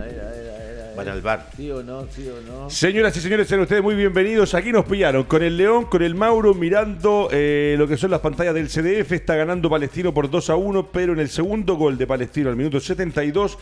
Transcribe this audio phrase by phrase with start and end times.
[0.00, 0.80] A ver, a ver, a ver.
[0.80, 0.94] a ver.
[0.96, 1.46] Para el bar.
[1.56, 2.06] ¿Sí o no?
[2.10, 2.70] ¿Sí o no?
[2.70, 4.54] Señoras y señores, sean ustedes muy bienvenidos.
[4.54, 8.20] Aquí nos pillaron con el León, con el Mauro, mirando eh, lo que son las
[8.20, 9.12] pantallas del CDF.
[9.12, 12.56] Está ganando Palestino por 2 a 1, pero en el segundo gol de Palestino, al
[12.56, 13.58] minuto 72,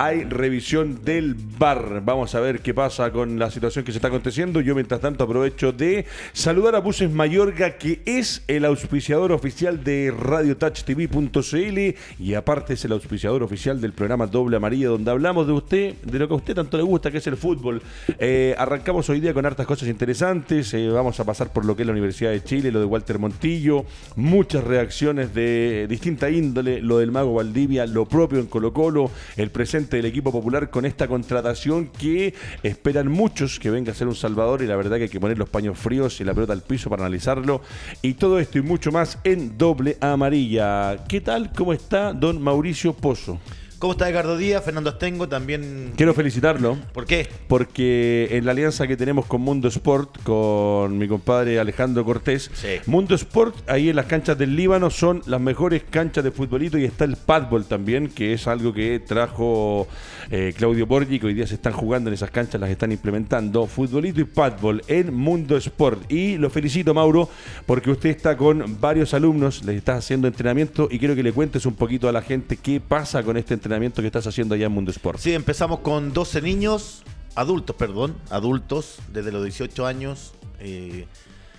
[0.00, 2.00] hay revisión del VAR.
[2.02, 4.62] Vamos a ver qué pasa con la situación que se está aconteciendo.
[4.62, 10.10] Yo, mientras tanto, aprovecho de saludar a Buses Mayorga, que es el auspiciador oficial de
[10.10, 11.78] RadioTouchTV.cl
[12.18, 16.18] y aparte es el auspiciador oficial del programa Doble Amarilla, donde hablamos de usted, de
[16.18, 17.82] lo que a usted tanto le gusta, que es el fútbol.
[18.18, 20.72] Eh, arrancamos hoy día con hartas cosas interesantes.
[20.72, 23.18] eh, vamos a pasar por lo que es la Universidad de Chile, lo de Walter
[23.18, 23.84] Montillo,
[24.16, 29.50] muchas reacciones de distinta índole, lo del Mago Valdivia, lo propio en Colo Colo, el
[29.50, 34.14] presente del equipo popular con esta contratación que esperan muchos que venga a ser un
[34.14, 36.62] salvador y la verdad que hay que poner los paños fríos y la pelota al
[36.62, 37.60] piso para analizarlo.
[38.02, 41.04] Y todo esto y mucho más en doble amarilla.
[41.08, 41.52] ¿Qué tal?
[41.52, 43.38] ¿Cómo está don Mauricio Pozo?
[43.80, 44.62] ¿Cómo está Edgardo Díaz?
[44.62, 45.94] Fernando Astengo también.
[45.96, 46.76] Quiero felicitarlo.
[46.92, 47.26] ¿Por qué?
[47.48, 52.68] porque en la alianza que tenemos con Mundo Sport, con mi compadre Alejandro Cortés, Sí.
[52.84, 56.84] Mundo Sport, ahí en las canchas del Líbano, son las mejores canchas de futbolito y
[56.84, 59.88] está el padball también, que es algo que trajo
[60.30, 63.66] eh, Claudio Borgi, que hoy día se están jugando en esas canchas, las están implementando,
[63.66, 66.10] futbolito y padball en Mundo Sport.
[66.10, 67.28] Y lo felicito, Mauro,
[67.66, 71.66] porque usted está con varios alumnos, les estás haciendo entrenamiento y quiero que le cuentes
[71.66, 74.72] un poquito a la gente qué pasa con este entrenamiento que estás haciendo allá en
[74.72, 75.18] Mundo Sport.
[75.18, 77.02] Sí, empezamos con 12 niños,
[77.34, 80.34] adultos, perdón, adultos, desde los 18 años.
[80.60, 81.06] Eh,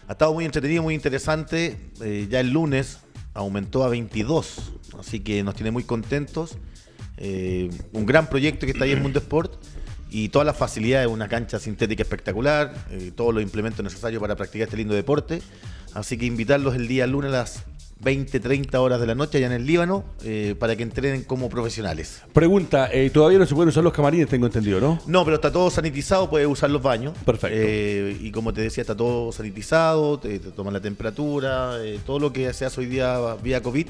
[0.08, 1.78] ha estado muy entretenido, muy interesante.
[2.02, 3.00] Eh, ya el lunes
[3.34, 6.58] aumentó a 22, así que nos tiene muy contentos.
[7.18, 9.54] Eh, un gran proyecto que está ahí en Mundo Sport
[10.10, 14.68] y todas las facilidades, una cancha sintética espectacular, eh, todos los implementos necesarios para practicar
[14.68, 15.42] este lindo deporte.
[15.94, 17.66] Así que invitarlos el día lunes a las
[18.02, 21.50] 20, 30 horas de la noche allá en el Líbano eh, para que entrenen como
[21.50, 22.24] profesionales.
[22.34, 25.00] Pregunta, eh, todavía no se pueden usar los camarines, tengo entendido, ¿no?
[25.06, 27.14] No, pero está todo sanitizado, puedes usar los baños.
[27.26, 27.56] Perfecto.
[27.60, 32.34] Eh, y como te decía, está todo sanitizado, te, te toman la temperatura, todo lo
[32.34, 33.88] que se hace hoy día vía COVID.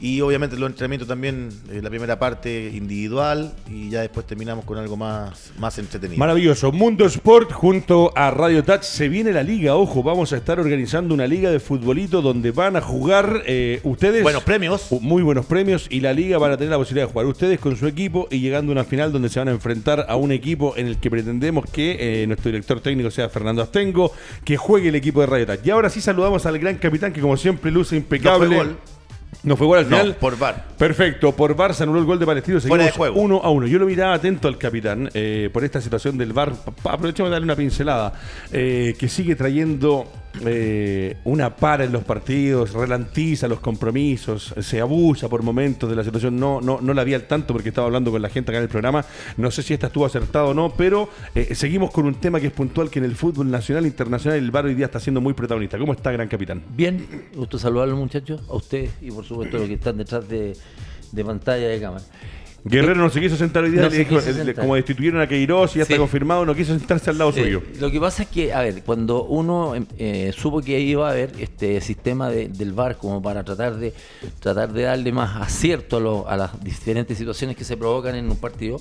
[0.00, 4.78] Y obviamente los entrenamientos también, eh, la primera parte individual y ya después terminamos con
[4.78, 6.18] algo más, más entretenido.
[6.18, 6.70] Maravilloso.
[6.70, 8.82] Mundo Sport junto a Radio Touch.
[8.82, 12.76] Se viene la liga, ojo, vamos a estar organizando una liga de futbolito donde van
[12.76, 14.22] a jugar eh, ustedes.
[14.22, 14.86] Buenos premios.
[14.90, 17.58] Uh, Muy buenos premios y la liga van a tener la posibilidad de jugar ustedes
[17.58, 20.30] con su equipo y llegando a una final donde se van a enfrentar a un
[20.30, 24.12] equipo en el que pretendemos que eh, nuestro director técnico sea Fernando Astengo,
[24.44, 25.60] que juegue el equipo de Radio Touch.
[25.64, 28.56] Y ahora sí saludamos al gran capitán que como siempre luce impecable.
[28.56, 28.97] No.
[29.42, 30.14] No fue gol al No, final.
[30.16, 30.64] por VAR.
[30.76, 32.60] Perfecto, por VAR se anuló el gol de Palestino.
[32.60, 33.20] Fuera de Seguimos juego.
[33.24, 33.66] uno a uno.
[33.66, 36.52] Yo lo miraba atento al capitán eh, por esta situación del VAR.
[36.84, 38.12] Aprovechemos de darle una pincelada.
[38.52, 40.10] eh, que sigue trayendo
[40.44, 46.04] eh, una para en los partidos, relantiza los compromisos, se abusa por momentos de la
[46.04, 46.38] situación.
[46.38, 48.64] No, no, no la vi al tanto porque estaba hablando con la gente acá en
[48.64, 49.04] el programa.
[49.36, 52.48] No sé si esta estuvo acertado o no, pero eh, seguimos con un tema que
[52.48, 55.20] es puntual que en el fútbol nacional e internacional el VAR hoy día está siendo
[55.20, 55.78] muy protagonista.
[55.78, 56.62] ¿Cómo está, gran capitán?
[56.70, 60.56] Bien, gusto saludarlos muchachos, a ustedes y por supuesto a los que están detrás de,
[61.12, 62.04] de pantalla de cámara.
[62.68, 64.20] Guerrero no se quiso sentar hoy día, No le dijo-
[64.60, 65.92] como destituyeron a Queiroz y ya Sí.
[65.92, 67.62] está confirmado, no quiso sentarse al lado Eh, suyo.
[67.80, 71.12] lo que pasa es que, a ver, cuando uno em, eh, supo que iba a
[71.12, 73.92] haber este sistema de- del VAR como para tratar de
[74.40, 78.30] tratar de darle más acierto a, lo- a las diferentes situaciones que se provocan en
[78.30, 78.80] un partido,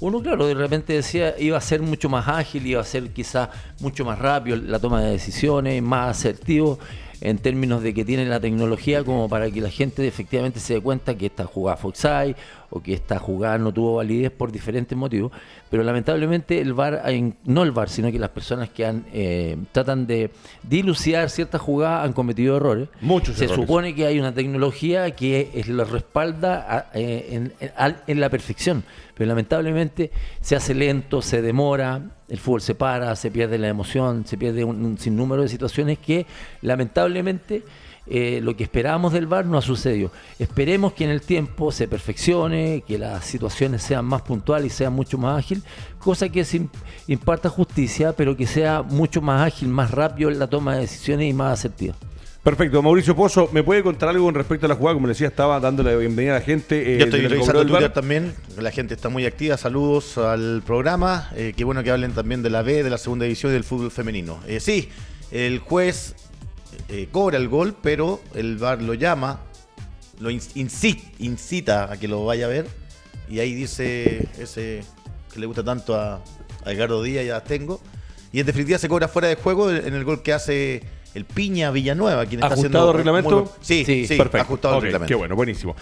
[0.00, 3.48] uno, claro, de repente decía iba a ser mucho más ágil, iba a ser quizás
[3.80, 6.78] mucho más rápido la toma de decisiones, más asertivo
[7.22, 10.80] en términos de que tiene la tecnología como para que la gente efectivamente se dé
[10.82, 12.36] cuenta que esta jugada fue offside
[12.70, 15.32] o que esta jugada no tuvo validez por diferentes motivos,
[15.70, 17.02] pero lamentablemente el VAR,
[17.44, 20.30] no el VAR, sino que las personas que han, eh, tratan de
[20.62, 22.88] dilucidar ciertas jugadas han cometido errores.
[23.00, 23.62] Muchos Se errores.
[23.64, 28.20] supone que hay una tecnología que es- lo respalda a- eh, en, en- al- en
[28.20, 28.84] la perfección,
[29.14, 30.10] pero lamentablemente
[30.40, 34.64] se hace lento, se demora, el fútbol se para, se pierde la emoción, se pierde
[34.64, 36.26] un, un sinnúmero de situaciones que
[36.62, 37.62] lamentablemente
[38.08, 40.10] eh, lo que esperábamos del VAR no ha sucedido.
[40.38, 44.92] Esperemos que en el tiempo se perfeccione, que las situaciones sean más puntuales y sean
[44.92, 45.62] mucho más ágil,
[45.98, 46.66] cosa que se
[47.08, 51.30] imparta justicia, pero que sea mucho más ágil, más rápido en la toma de decisiones
[51.30, 51.94] y más asertiva.
[52.46, 54.94] Perfecto, Mauricio Pozo, ¿me puede contar algo con respecto a la jugada?
[54.94, 56.94] Como le decía, estaba dándole la bienvenida a la gente.
[56.94, 61.54] eh, Yo estoy revisando Twitter también, la gente está muy activa, saludos al programa, eh,
[61.56, 63.90] qué bueno que hablen también de la B, de la segunda división y del fútbol
[63.90, 64.38] femenino.
[64.46, 64.90] Eh, sí,
[65.32, 66.14] el juez
[66.88, 69.40] eh, cobra el gol, pero el VAR lo llama,
[70.20, 72.66] lo in- incita, incita a que lo vaya a ver,
[73.28, 74.82] y ahí dice ese
[75.32, 76.22] que le gusta tanto a,
[76.64, 77.80] a Edgardo Díaz y a Tengo,
[78.32, 80.82] y en definitiva se cobra fuera de juego en el gol que hace
[81.14, 83.30] el Piña Villanueva, quien está ¿Ajustado haciendo reglamento?
[83.30, 84.42] muy buen- sí, Sí, sí, Perfecto.
[84.42, 85.08] ajustado Ok, el reglamento.
[85.08, 85.74] Qué bueno, buenísimo.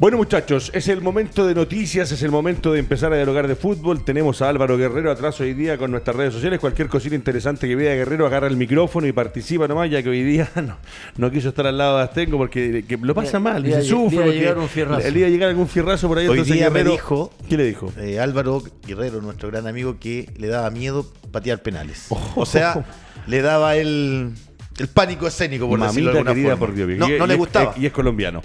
[0.00, 3.54] Bueno muchachos, es el momento de noticias, es el momento de empezar a dialogar de
[3.54, 4.02] fútbol.
[4.02, 6.58] Tenemos a Álvaro Guerrero atrás hoy día con nuestras redes sociales.
[6.58, 10.22] Cualquier cosita interesante que vea Guerrero, agarra el micrófono y participa nomás, ya que hoy
[10.22, 10.78] día no,
[11.18, 14.08] no quiso estar al lado de Astengo porque que lo pasa mal, Día- dice, sufre.
[14.16, 15.06] día porque llegar un fierrazo.
[15.06, 16.28] El día de llegar algún fierrazo por ahí.
[16.28, 17.92] Hoy entonces día me dijo- ¿Qué le dijo?
[17.98, 22.06] Eh, Álvaro Guerrero, nuestro gran amigo, que le daba miedo patear penales.
[22.36, 22.86] O sea,
[23.26, 24.30] le daba el,
[24.80, 26.66] el pánico escénico, por decirlo de alguna querida forma.
[26.66, 26.88] por Dios.
[26.98, 27.74] No, Y- no y le es- gustaba.
[27.78, 28.42] Y es colombiano.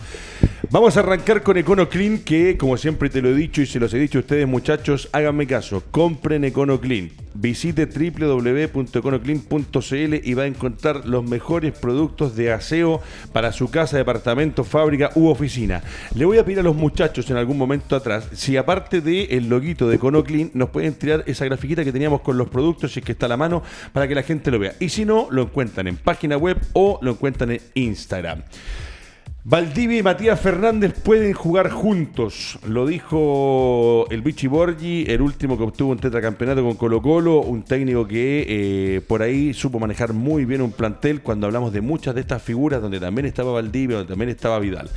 [0.71, 3.93] Vamos a arrancar con Econoclean, que como siempre te lo he dicho y se los
[3.93, 7.11] he dicho a ustedes muchachos, háganme caso, compren Econoclean.
[7.37, 13.01] Visite www.econoclean.cl y va a encontrar los mejores productos de aseo
[13.33, 15.83] para su casa, departamento, fábrica u oficina.
[16.15, 19.87] Le voy a pedir a los muchachos en algún momento atrás, si aparte del loguito
[19.87, 23.11] de Econoclean, nos pueden tirar esa grafiquita que teníamos con los productos, si es que
[23.11, 23.61] está a la mano,
[23.93, 24.73] para que la gente lo vea.
[24.79, 28.41] Y si no, lo encuentran en página web o lo encuentran en Instagram.
[29.47, 35.63] Valdivia y Matías Fernández pueden jugar juntos, lo dijo el Vichy Borgi, el último que
[35.63, 40.45] obtuvo un tetracampeonato con Colo Colo, un técnico que eh, por ahí supo manejar muy
[40.45, 44.09] bien un plantel cuando hablamos de muchas de estas figuras donde también estaba Valdivia, donde
[44.09, 44.89] también estaba Vidal.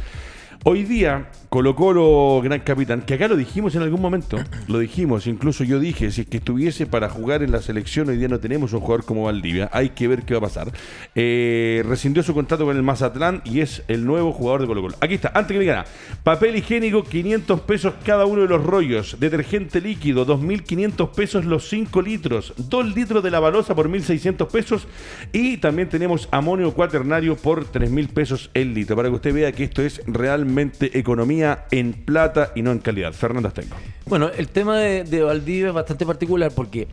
[0.64, 4.36] Hoy día, Colo Colo, gran capitán, que acá lo dijimos en algún momento,
[4.66, 8.18] lo dijimos, incluso yo dije, si es que estuviese para jugar en la selección, hoy
[8.18, 10.70] día no tenemos un jugador como Valdivia, hay que ver qué va a pasar.
[11.14, 14.96] Eh, rescindió su contrato con el Mazatlán y es el nuevo jugador de Colo Colo.
[15.00, 15.86] Aquí está, antes que me digan,
[16.22, 22.02] papel higiénico, 500 pesos cada uno de los rollos, detergente líquido, 2.500 pesos los 5
[22.02, 24.86] litros, 2 litros de la balosa por 1.600 pesos.
[25.32, 29.64] Y también tenemos amonio cuaternario por 3.000 pesos el litro, para que usted vea que
[29.64, 31.37] esto es realmente economía
[31.70, 33.12] en plata y no en calidad.
[33.12, 33.76] Fernando Astengo.
[34.06, 36.88] Bueno, el tema de, de Valdivia es bastante particular porque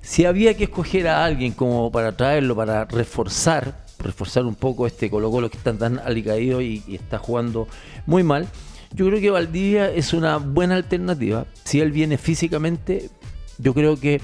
[0.00, 5.08] si había que escoger a alguien como para traerlo, para reforzar, reforzar un poco este
[5.10, 7.68] Colo Colo que está tan alicaído y, y está jugando
[8.06, 8.48] muy mal,
[8.92, 11.46] yo creo que Valdivia es una buena alternativa.
[11.64, 13.10] Si él viene físicamente,
[13.58, 14.20] yo creo que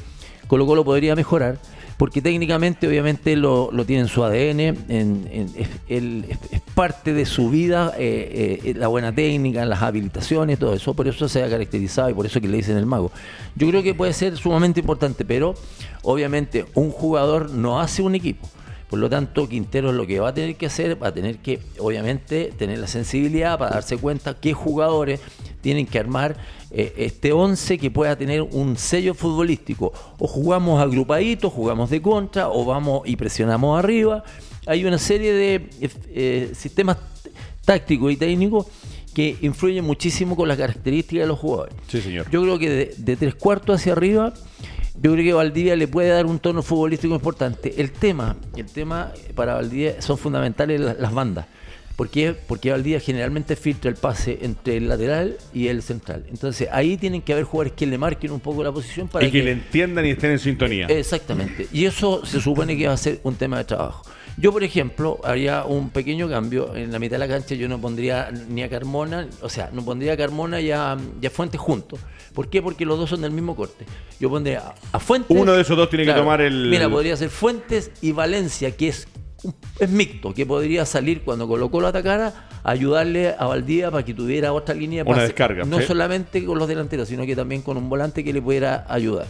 [0.47, 1.59] Colo Colo podría mejorar.
[2.03, 5.55] Porque técnicamente, obviamente, lo, lo tiene en su ADN, en-
[5.89, 10.95] es parte de su vida, eh, eh, la buena técnica, las habilitaciones, todo eso.
[10.95, 13.13] Por eso se ha caracterizado y por eso que le dicen el mago.
[13.55, 15.55] Yo creo que puede ser sumamente importante, pero
[16.03, 18.49] obviamente un jugador no hace un equipo.
[18.93, 21.61] Por lo tanto, Quintero lo que va a tener que hacer, va a tener que,
[21.79, 25.19] obviamente, tener la sensibilidad para darse cuenta qué jugadores
[25.63, 26.37] tienen que armar
[26.71, 29.95] eh, este 11 que pueda tener un sello futbolístico.
[30.19, 34.25] O jugamos agrupaditos, jugamos de contra, o vamos y presionamos arriba.
[34.67, 36.99] Hay una serie de eh, eh, sistemas
[37.65, 38.67] tácticos y técnicos
[39.15, 41.75] que influyen muchísimo con las características de los jugadores.
[41.89, 42.31] Sí, señor.
[42.31, 44.35] Yo creo que de, de tres cuartos hacia arriba,
[45.01, 47.75] yo creo que Valdivia le puede dar un tono futbolístico importante.
[47.79, 51.47] El tema, el tema para Valdivia son fundamentales las, las bandas.
[51.97, 52.35] ¿Por qué?
[52.35, 56.25] Porque Valdivia generalmente filtra el pase entre el lateral y el central.
[56.29, 59.31] Entonces ahí tienen que haber jugadores que le marquen un poco la posición para y
[59.31, 60.87] que, le entiendan y estén en sintonía.
[60.87, 61.69] Exactamente.
[61.73, 64.03] Y eso se supone que va a ser un tema de trabajo.
[64.39, 66.75] Yo, por ejemplo, haría un pequeño cambio.
[66.75, 69.85] En la mitad de la cancha yo no pondría ni a Carmona, o sea, no
[69.85, 72.01] pondría a Carmona y a, y a Fuentes juntos.
[72.35, 72.63] ¿Por qué?
[72.63, 73.85] Porque los dos son del mismo corte.
[74.21, 74.61] Yo pondría
[74.93, 75.37] a, a Fuentes.
[75.37, 78.89] Uno de esos dos tiene que tomar el- Mira, podría ser Fuentes y Valencia, que
[78.89, 79.07] es,
[79.43, 84.15] un- es mixto, que podría salir cuando Colo Colo atacara, ayudarle a Valdivia para que
[84.15, 85.27] tuviera otra línea Una pase.
[85.27, 85.85] descarga, No sí.
[85.87, 89.27] solamente con los delanteros, sino que también con un volante que le pudiera ayudar.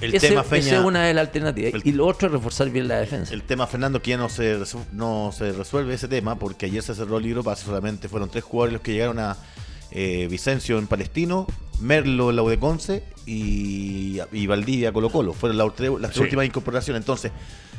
[0.00, 1.74] El Ese- tema, esa Feña, es una de las alternativas.
[1.74, 3.34] el- y lo otro es reforzar bien la defensa.
[3.34, 4.56] el tema, Fernando, que ya no se,
[4.92, 8.72] no se resuelve ese tema porque ayer se cerró el libro solamente fueron tres jugadores
[8.72, 9.36] los que llegaron a
[9.92, 11.46] eh, Vicencio en Palestino,
[11.80, 15.32] Merlo en la Udeconce y, y Valdivia Colo Colo.
[15.32, 16.20] Fueron las, tres- las Sí.
[16.20, 17.00] últimas incorporaciones.
[17.00, 17.32] Entonces,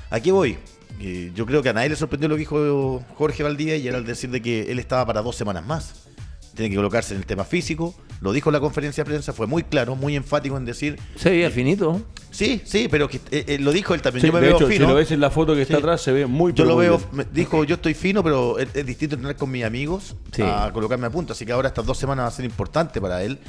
[0.09, 0.57] aquí voy.
[0.99, 3.97] Eh, yo creo que a nadie le sorprendió lo que dijo Jorge Valdivia y era
[3.97, 6.09] el decir de que él estaba para dos semanas más.
[6.55, 7.95] Tiene que colocarse en el tema físico.
[8.21, 11.29] Lo dijo en la conferencia de prensa, fue muy claro, muy enfático en decir Se
[11.31, 12.01] veía finito.
[12.29, 14.21] Sí, sí, pero que, eh, eh, lo dijo él también.
[14.21, 14.85] Sí, yo me de veo hecho, fino.
[14.85, 15.79] si lo ves en la foto que está Sí.
[15.79, 18.85] atrás, se ve muy Yo lo veo, me dijo, yo estoy fino, pero es, es
[18.85, 20.41] distinto entrenar con mis amigos Sí.
[20.43, 21.33] a colocarme a punto.
[21.33, 23.39] Así que ahora estas dos semanas va a ser importante para él.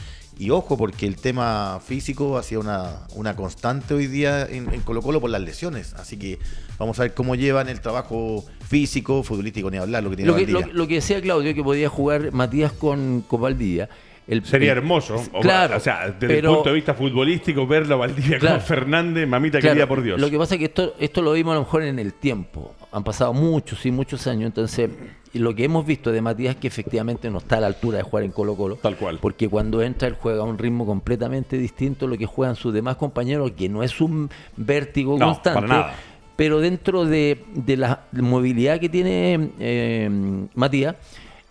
[0.43, 4.81] Y ojo, porque el tema físico ha sido una, una constante hoy día en, en
[4.81, 5.95] Colo Colo por las lesiones.
[5.95, 6.41] Así que
[6.81, 10.37] vamos a ver cómo llevan el trabajo físico, futbolístico, ni hablar, lo que tiene Lo
[10.37, 13.89] que, lo que decía Claudio, que podía jugar Matías con, con Valdivia.
[14.29, 15.17] El- Sería el- hermoso.
[15.33, 15.77] O- Claro.
[15.77, 18.57] O sea, desde pero- el punto de vista futbolístico, verlo a Valdivia Claro.
[18.59, 20.21] con Fernández, mamita Claro, querida por Dios.
[20.21, 22.75] Lo que pasa es que esto, esto lo vimos a lo mejor en el tiempo.
[22.93, 24.47] Han pasado muchos, sí, muchos años.
[24.47, 24.91] Entonces,
[25.35, 27.99] y lo que hemos visto de Matías es que efectivamente no está a la altura
[27.99, 28.77] de jugar en Colo Colo.
[28.77, 29.19] Tal cual.
[29.21, 32.73] Porque cuando entra él juega a un ritmo completamente distinto a lo que juegan sus
[32.73, 35.55] demás compañeros, que no es un vértigo No, constante.
[35.61, 35.95] para nada.
[36.37, 40.11] Pero dentro de, de la movilidad que tiene eh,
[40.55, 40.97] Matías,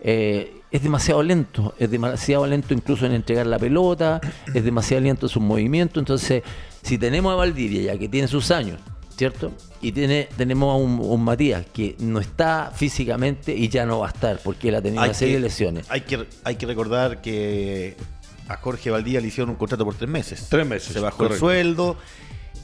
[0.00, 4.20] eh, es demasiado lento, es demasiado lento incluso en entregar la pelota,
[4.54, 6.00] es demasiado lento en sus movimientos.
[6.00, 6.42] Entonces,
[6.82, 8.80] si tenemos a Valdivia ya que tiene sus años,
[9.14, 9.52] ¿cierto?
[9.82, 14.10] Y tiene, tenemos a un, Matías que no está físicamente y ya no va a
[14.10, 15.86] estar porque él ha tenido una serie de lesiones.
[15.90, 17.94] Hay que, hay que recordar que
[18.48, 20.46] a Jorge Valdivia le hicieron un contrato por tres meses.
[20.48, 20.94] Tres meses.
[20.94, 21.98] Se bajó el sueldo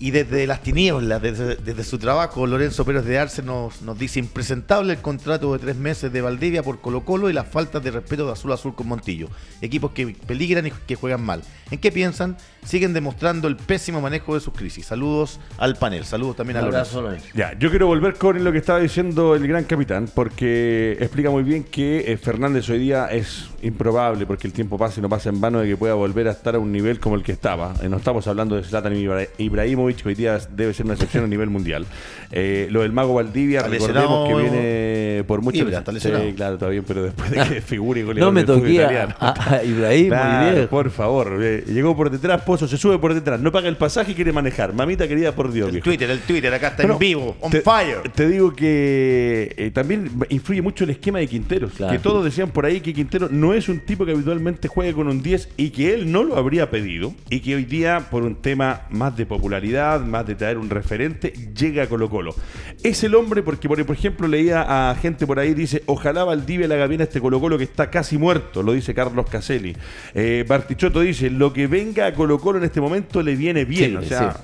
[0.01, 4.93] y desde las tinieblas, desde, su trabajo, Lorenzo Pérez de Arce nos, nos, dice impresentable
[4.93, 8.27] el contrato de tres meses de Valdivia por Colo Colo y las faltas de respeto
[8.27, 9.29] de Azul Azul con Montillo.
[9.61, 11.43] Equipos que peligran y que juegan mal.
[11.71, 12.37] ¿En qué piensan?
[12.65, 14.87] Siguen demostrando el pésimo manejo de sus crisis.
[14.87, 17.09] Saludos al panel, saludos también a Lorenzo.
[17.35, 21.43] Ya, yo quiero volver con lo que estaba diciendo el gran capitán, porque explica muy
[21.43, 25.29] bien que eh, Fernández hoy día es improbable, porque el tiempo pasa y no pasa
[25.29, 27.75] en vano de que pueda volver a estar a un nivel como el que estaba.
[27.83, 28.95] Eh, no estamos hablando de Zlatan
[29.39, 31.87] Ibrahimovic hoy día debe ser una excepción a nivel mundial.
[32.31, 36.85] Eh, lo del Mago Valdivia, recordemos que viene por mucho Ibra, sí, claro, está bien,
[36.87, 41.39] pero después de que figure con No me toqué a, Ibrahim, claro, por favor.
[41.43, 44.33] Eh, llegó por detrás, Pozo se sube por detrás, no paga el pasaje y quiere
[44.33, 44.75] manejar.
[44.75, 45.75] Mamita querida, por Dios.
[45.75, 48.11] El Twitter, el Twitter, acá está en vivo, on fire.
[48.15, 51.73] Te digo que eh, también influye mucho el esquema de Quinteros.
[51.91, 55.09] Que todos decían por ahí que Quintero no es un tipo que habitualmente juegue con
[55.09, 58.37] un 10 y que él no lo habría pedido y que hoy día, por un
[58.37, 62.35] tema más de popularidad, más de traer un referente, llega a Colo Colo.
[62.83, 66.75] Es el hombre porque, por ejemplo, leía a gente por ahí, dice, ojalá Valdivia le
[66.75, 69.77] haga bien a este Colo Colo que está casi muerto, lo dice Carlos Caselli.
[70.15, 73.97] Eh, Bartichotto dice, lo que venga a Colo Colo en este momento le viene bien.
[73.97, 74.37] o sea,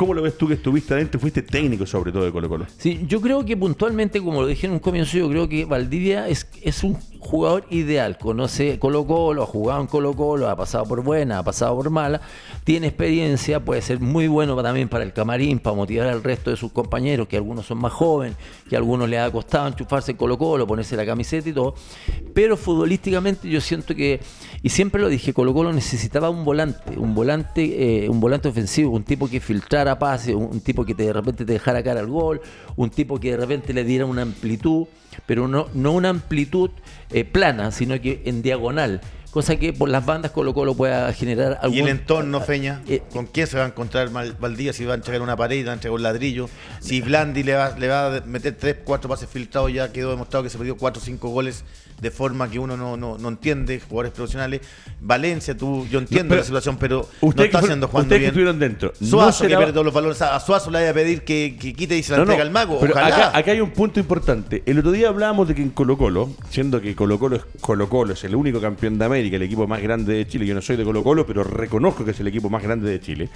[0.00, 1.20] ¿Cómo lo ves tú que estuviste adentro?
[1.20, 2.66] Fuiste técnico sobre todo de Colo Colo.
[2.78, 6.26] Sí, yo creo que puntualmente, como lo dije en un comienzo, yo creo que Valdivia
[6.26, 8.16] es, es un jugador ideal.
[8.16, 11.90] Conoce Colo Colo, ha jugado en Colo Colo, ha pasado por buena, ha pasado por
[11.90, 12.22] mala,
[12.64, 16.56] tiene experiencia, puede ser muy bueno también para el camarín, para motivar al resto de
[16.56, 18.38] sus compañeros, que algunos son más jóvenes,
[18.70, 21.74] que a algunos les ha costado enchufarse en Colo Colo, ponerse la camiseta y todo.
[22.32, 24.18] Pero futbolísticamente yo siento que,
[24.62, 28.90] y siempre lo dije, Colo Colo necesitaba un volante, un volante, eh, un volante ofensivo,
[28.90, 32.42] un tipo que filtrara pase, un tipo que de repente te dejara cara al gol,
[32.76, 34.86] un tipo que de repente le diera una amplitud,
[35.24, 36.70] pero no, no una amplitud
[37.10, 39.00] eh, plana, sino que en diagonal.
[39.30, 41.78] Cosa que por las bandas Colo Colo pueda generar algún...
[41.78, 42.82] ¿Y el entorno, Feña?
[42.88, 44.72] Eh, ¿Con quién se va a encontrar Valdía?
[44.72, 46.50] Si va a entregar una pared, va a entregar un ladrillo.
[46.80, 50.42] Si Blandi le va, le va a meter tres, cuatro pases filtrados, ya quedó demostrado
[50.42, 51.64] que se perdió cuatro o cinco goles
[52.00, 54.60] de forma que uno no, no, no entiende, jugadores profesionales.
[55.00, 58.58] Valencia, tú, yo entiendo la situación, pero usted no está haciendo jugando Ustedes que estuvieron
[58.58, 58.92] dentro.
[59.00, 60.20] Suazo que pierde todos los valores.
[60.22, 62.78] A Suazo le vaya a pedir que, quite y se la entrega al mago.
[62.80, 64.62] Pero acá, acá, hay un punto importante.
[64.66, 67.88] El otro día hablábamos de que en Colo Colo, siendo que Colo Colo es Colo
[67.88, 70.46] Colo, es el único campeón de América, el equipo más grande de Chile.
[70.46, 73.00] Yo no soy de Colo Colo, pero reconozco que es el equipo más grande de
[73.00, 73.28] Chile.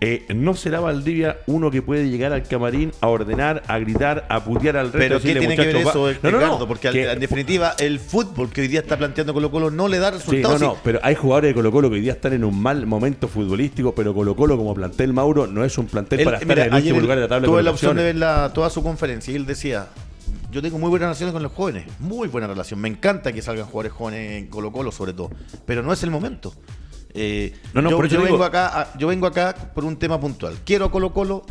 [0.00, 4.44] Eh, ¿No será Valdivia uno que puede llegar al camarín a ordenar, a gritar, a
[4.44, 4.98] putear al resto?
[4.98, 6.66] Pero ¿qué tiene que ver eso, Ricardo?
[6.66, 10.10] Porque en definitiva el fútbol que hoy día está planteando Colo Colo no le da
[10.10, 10.60] resultados.
[10.60, 12.84] no, no, pero hay jugadores de Colo Colo que hoy día están en un mal
[12.84, 16.66] momento futbolístico, pero Colo Colo como plantel Mauro no es un plantel para estar en
[16.66, 17.48] el último lugar de la tabla.
[17.48, 19.88] Tuve la opción de ver toda su conferencia y él decía,
[20.50, 22.78] yo tengo muy buenas relaciones con los jóvenes, muy buena relación.
[22.80, 25.30] Me encanta que salgan jugadores jóvenes en Colo Colo sobre todo,
[25.64, 26.52] pero no es el momento.
[27.14, 30.58] Eh, no, no, yo, yo vengo acá, yo vengo acá por un tema puntual.
[30.66, 31.46] Quiero Colo Colo,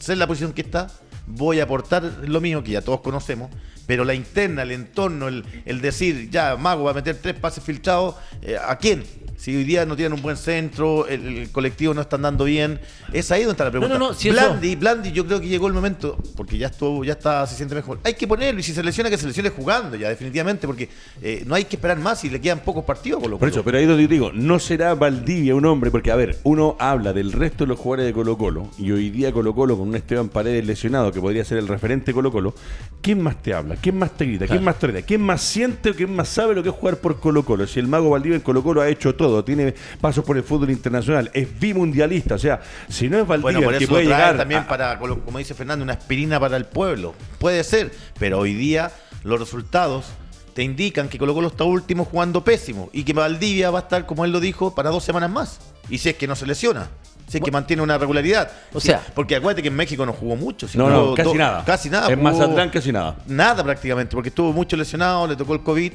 [0.00, 0.86] sé la posición que está,
[1.26, 3.50] voy a aportar lo mío que ya todos conocemos,
[3.86, 7.62] pero la interna, el entorno, el, el decir, ya, Mago va a meter tres pases
[7.62, 9.04] filtrados, eh, ¿a quién?
[9.36, 12.80] Si hoy día no tienen un buen centro, el, colectivo no está andando bien,
[13.12, 13.98] es ahí donde está la pregunta.
[13.98, 17.12] No, no, no, Blandi, Blandi, yo creo que llegó el momento, porque ya estuvo, ya
[17.12, 17.98] está, se siente mejor.
[18.04, 20.88] Hay que ponerlo, y si se lesiona, que se lesione jugando ya, definitivamente, porque
[21.20, 23.78] eh, no hay que esperar más y le quedan pocos partidos Colo Por eso, pero
[23.78, 27.64] ahí donde digo, no será Valdivia un hombre, porque a ver, uno habla del resto
[27.64, 30.64] de los jugadores de Colo Colo, y hoy día Colo Colo con un Esteban Paredes
[30.64, 32.54] lesionado, que podría ser el referente Colo Colo,
[33.02, 33.73] ¿quién más te habla?
[33.80, 34.46] ¿Quién más te grita?
[34.46, 37.20] ¿Quién más te ¿Quién más siente o quién más sabe lo que es jugar por
[37.20, 37.66] Colo Colo?
[37.66, 40.70] Si el mago Valdivia en Colo Colo ha hecho todo, tiene pasos por el fútbol
[40.70, 44.98] internacional, es bimundialista, o sea, si no es Valdivia bueno, que puede llegar también para,
[44.98, 47.14] como dice Fernando, una aspirina para el pueblo.
[47.38, 48.90] Puede ser, pero hoy día
[49.22, 50.06] los resultados
[50.54, 54.06] te indican que Colo Colo está último jugando pésimo y que Valdivia va a estar,
[54.06, 55.58] como él lo dijo, para dos semanas más.
[55.90, 56.88] Y si es que no se lesiona.
[57.26, 58.50] Si es que mantiene una regularidad.
[58.72, 60.66] O sea, porque acuérdate que en México no jugó mucho.
[60.74, 61.64] no, no, casi nada.
[61.64, 62.12] Casi nada.
[62.12, 63.16] En Mazatlán casi nada.
[63.26, 65.92] Nada prácticamente, porque estuvo mucho lesionado, le tocó el COVID.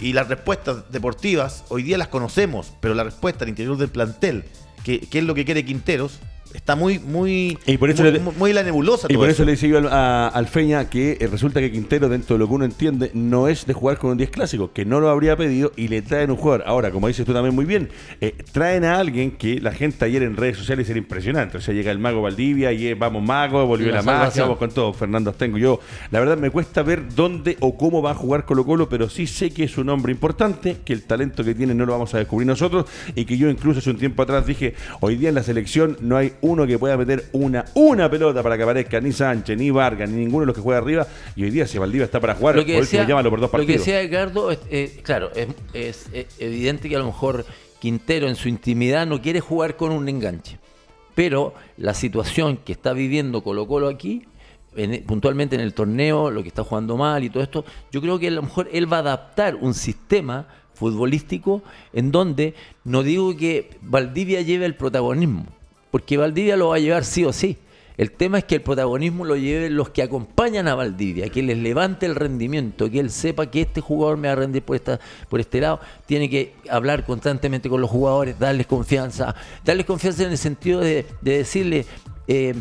[0.00, 4.44] Y las respuestas deportivas hoy día las conocemos, pero la respuesta al interior del plantel,
[4.82, 6.18] que, es lo que quiere Quinteros,
[6.54, 9.06] Está muy, muy, Y por eso muy, le- muy la nebulosa.
[9.10, 9.44] Y por eso eso.
[9.44, 12.48] le decía yo al, a- al Feña que eh, resulta que Quintero, dentro de lo
[12.48, 15.36] que uno entiende, no es de jugar con un 10 clásico, que no lo habría
[15.36, 16.64] pedido y le traen un jugador.
[16.66, 17.88] Ahora, como dices tú también muy bien,
[18.20, 21.58] eh, traen a alguien que la gente ayer en redes sociales era impresionante.
[21.58, 24.58] O sea, llega el mago Valdivia y eh, vamos mago, volvió La la, magia, vamos
[24.58, 24.92] con todo.
[24.92, 25.58] Fernando Astengo.
[25.58, 25.80] Yo,
[26.10, 29.26] la verdad, me cuesta ver dónde o cómo va a jugar Colo Colo, pero sí
[29.26, 32.18] sé que es un hombre importante, que el talento que tiene no lo vamos a
[32.18, 35.42] descubrir nosotros y que yo incluso hace un tiempo atrás dije, hoy día en la
[35.42, 39.56] selección no hay uno que pueda meter una, una pelota para que aparezca ni Sánchez,
[39.56, 41.06] ni Vargas, ni ninguno de los que juega arriba.
[41.34, 43.48] Y hoy día si Valdivia está para jugar, lo que por decía, por dos lo
[43.48, 43.78] que partidos.
[43.78, 47.44] decía Edgardo, es, eh, claro, es, es, eh, evidente que a lo mejor
[47.80, 50.58] Quintero en su intimidad no quiere jugar con un enganche.
[51.14, 54.22] Pero la situación que está viviendo Colo Colo aquí,
[54.76, 58.18] en- puntualmente en el torneo, lo que está jugando mal y todo esto, yo creo
[58.18, 63.36] que a lo mejor él va a adaptar un sistema futbolístico en donde no digo
[63.36, 65.46] que Valdivia lleve el protagonismo,
[65.92, 67.58] porque Valdivia lo va a llevar sí o sí.
[67.98, 71.58] El tema es que el protagonismo lo lleven los que acompañan a Valdivia, que les
[71.58, 74.98] levante el rendimiento, que él sepa que este jugador me va a rendir por, esta,
[75.28, 75.80] por este lado.
[76.06, 79.34] Tiene que hablar constantemente con los jugadores, darles confianza.
[79.64, 81.84] Darles confianza en el sentido de, de decirle
[82.26, 82.54] eh,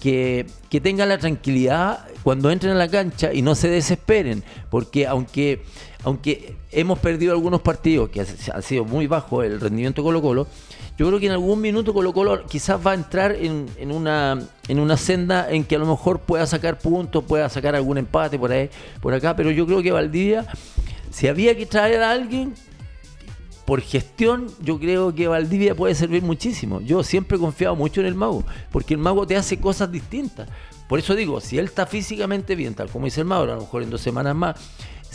[0.00, 5.06] que, que tengan la tranquilidad cuando entren a la cancha y no se desesperen, porque
[5.06, 5.62] aunque,
[6.02, 10.48] aunque hemos perdido algunos partidos que ha, ha sido muy bajo el rendimiento Colo Colo,
[10.96, 14.38] yo creo que en algún minuto Colo Colo quizás va a entrar en, una,
[14.68, 18.38] en una senda en que a lo mejor pueda sacar puntos, pueda sacar algún empate
[18.38, 20.46] por ahí, por acá, pero yo creo que Valdivia,
[21.10, 22.54] si había que traer a alguien,
[23.66, 26.80] por gestión, yo creo que Valdivia puede servir muchísimo.
[26.80, 30.48] Yo siempre he confiado mucho en el mago, porque el mago te hace cosas distintas.
[30.88, 33.60] Por eso digo, si él está físicamente bien, tal como dice el mago, a lo
[33.62, 34.56] mejor en dos semanas más,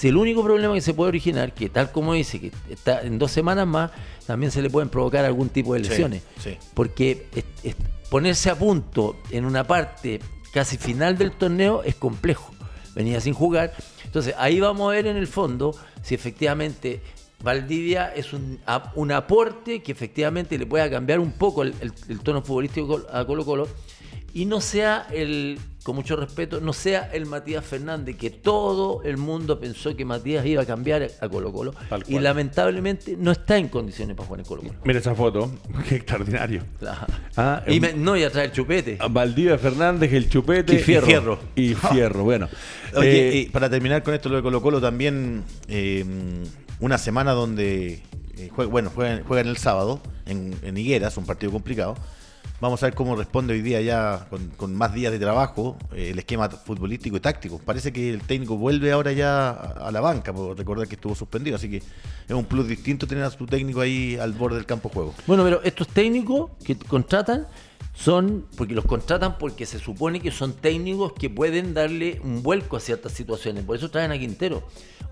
[0.01, 3.20] si el único problema que se puede originar, que tal como dice, que está en
[3.20, 3.91] dos semanas más,
[4.25, 6.24] también se le pueden provocar algún tipo de lesiones.
[6.39, 6.58] sí.
[6.74, 7.75] Porque es- es-
[8.10, 10.20] ponerse a punto en una parte
[10.53, 12.51] casi final del torneo es complejo.
[12.96, 13.74] Venía sin jugar.
[14.03, 17.00] Entonces ahí vamos a ver en el fondo si efectivamente
[17.43, 18.60] Valdivia es un,
[18.96, 23.23] un aporte que efectivamente le pueda cambiar un poco el, el- el tono futbolístico a
[23.25, 23.67] Colo Colo
[24.34, 29.17] y no sea el, con mucho respeto, no sea el Matías Fernández que todo el
[29.17, 31.74] mundo pensó que Matías iba a cambiar a Colo Colo
[32.08, 34.74] y lamentablemente no está en condiciones para jugar en Colo Colo.
[34.86, 35.52] Mira esa foto,
[35.89, 36.63] qué extraordinario.
[37.38, 38.98] Ah, y me- no, y a traer chupete.
[39.10, 41.06] Valdivia Fernández, el chupete Y Fierro.
[41.08, 41.39] Fierro.
[41.56, 42.48] Y Fierro, bueno.
[42.96, 46.06] Oye, Eh, y para terminar con esto lo de Colo Colo, también eh,
[46.80, 48.02] una semana donde,
[48.38, 51.96] eh, jue- bueno, juegan, juegan el sábado en, en Higueras, un partido complicado.
[52.62, 56.19] Vamos a ver cómo responde hoy día ya con, más días de trabajo eh, el
[56.19, 57.58] esquema futbolístico y táctico.
[57.58, 61.56] Parece que el técnico vuelve ahora ya a, la banca, por recordar que estuvo suspendido.
[61.56, 64.89] Así que es un plus distinto tener a su técnico ahí al borde del campo
[64.89, 65.15] juego.
[65.26, 67.47] Bueno, pero estos técnicos que contratan
[67.95, 72.78] son, porque los contratan porque se supone que son técnicos que pueden darle un vuelco
[72.78, 73.63] a ciertas situaciones.
[73.63, 74.62] Por eso traen a Quintero,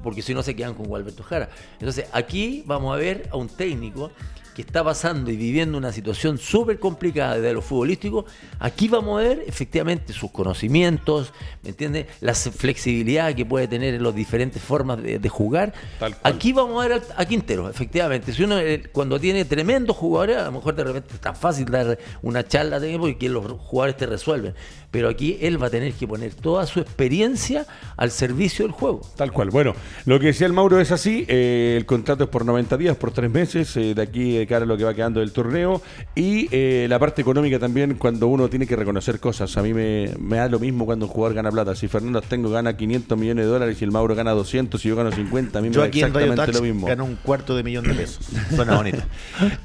[0.04, 1.50] porque si no se quedan con Gualberto Jara.
[1.80, 4.12] Entonces, aquí vamos a ver a un técnico
[4.60, 8.26] que está pasando y viviendo una situación súper complicada desde lo futbolístico,
[8.60, 11.32] aquí vamos a ver efectivamente sus conocimientos,
[11.64, 12.08] ¿me entiendes?
[12.20, 15.74] La flexibilidad que puede tener en las diferentes formas de, de jugar.
[15.98, 16.34] Tal cual.
[16.36, 18.34] Aquí vamos a ver al- a Quintero, efectivamente.
[18.34, 21.66] Si uno eh, cuando tiene tremendos jugadores, a lo mejor de repente es tan fácil
[21.66, 24.56] dar una charla de- porque los jugadores te resuelven.
[24.92, 29.02] Pero aquí él va a tener que poner toda su experiencia al servicio del juego.
[29.16, 29.50] Tal cual.
[29.52, 29.76] Bueno,
[30.06, 31.26] lo que decía el Mauro es así.
[31.28, 34.64] eh, el contrato es por 90 días, por tres meses, eh, de aquí de cara
[34.66, 35.82] a lo que va quedando del torneo.
[36.16, 39.56] Y eh, la parte económica también, cuando uno tiene que reconocer cosas.
[39.58, 41.76] A mí me, me da lo mismo cuando un jugador gana plata.
[41.76, 44.96] Si Fernando Tengo gana 500 millones de dólares y el Mauro gana 200 y yo
[44.96, 46.88] gano 50, a mí me Yo da aquí en Radio exactamente lo mismo.
[46.88, 48.26] gano un cuarto de millón de pesos.
[48.56, 49.00] Suena bonito.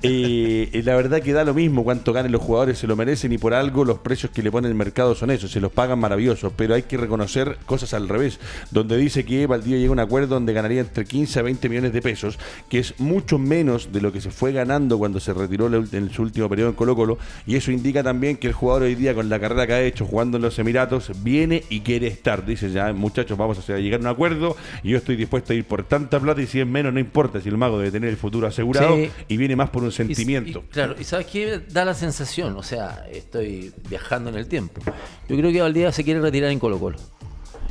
[0.02, 3.32] Eh, y la verdad que da lo mismo cuánto ganen los jugadores, se lo merecen
[3.32, 5.98] y por algo los precios que le pone el mercado son esos, se los pagan
[5.98, 8.38] maravillosos, pero hay que reconocer cosas al revés,
[8.70, 11.92] donde dice que Valdivia llega a un acuerdo donde ganaría entre 15 a 20 millones
[11.92, 15.66] de pesos, que es mucho menos de lo que se fue ganando cuando se retiró
[15.74, 18.94] en su último periodo en Colo Colo, y eso indica también que el jugador hoy
[18.94, 22.44] día con la carrera que ha hecho jugando en los Emiratos viene y quiere estar,
[22.44, 25.64] dice ya muchachos vamos a llegar a un acuerdo y yo estoy dispuesto a ir
[25.64, 28.16] por tanta plata y si es menos no importa, si el mago debe tener el
[28.16, 29.10] futuro asegurado Sí.
[29.28, 30.64] y viene más por un Y- sentimiento.
[30.68, 34.80] y- claro, y sabes qué da la sensación, o sea, estoy viajando en el tiempo.
[35.28, 36.96] Yo creo que Valdivia se quiere retirar en Colo Colo.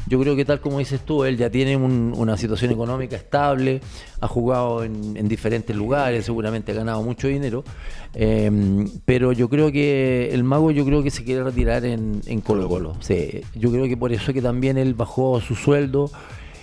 [0.06, 3.80] Yo creo que tal como dices tú, él ya tiene un- una situación económica estable,
[4.20, 7.64] ha jugado en, en diferentes lugares, seguramente ha ganado mucho dinero,
[8.14, 8.52] eh,
[9.06, 12.68] pero yo creo que el mago yo creo que se quiere retirar en, en Colo
[12.68, 12.96] Colo.
[13.00, 16.12] Sí, yo creo que por eso que también él bajó su sueldo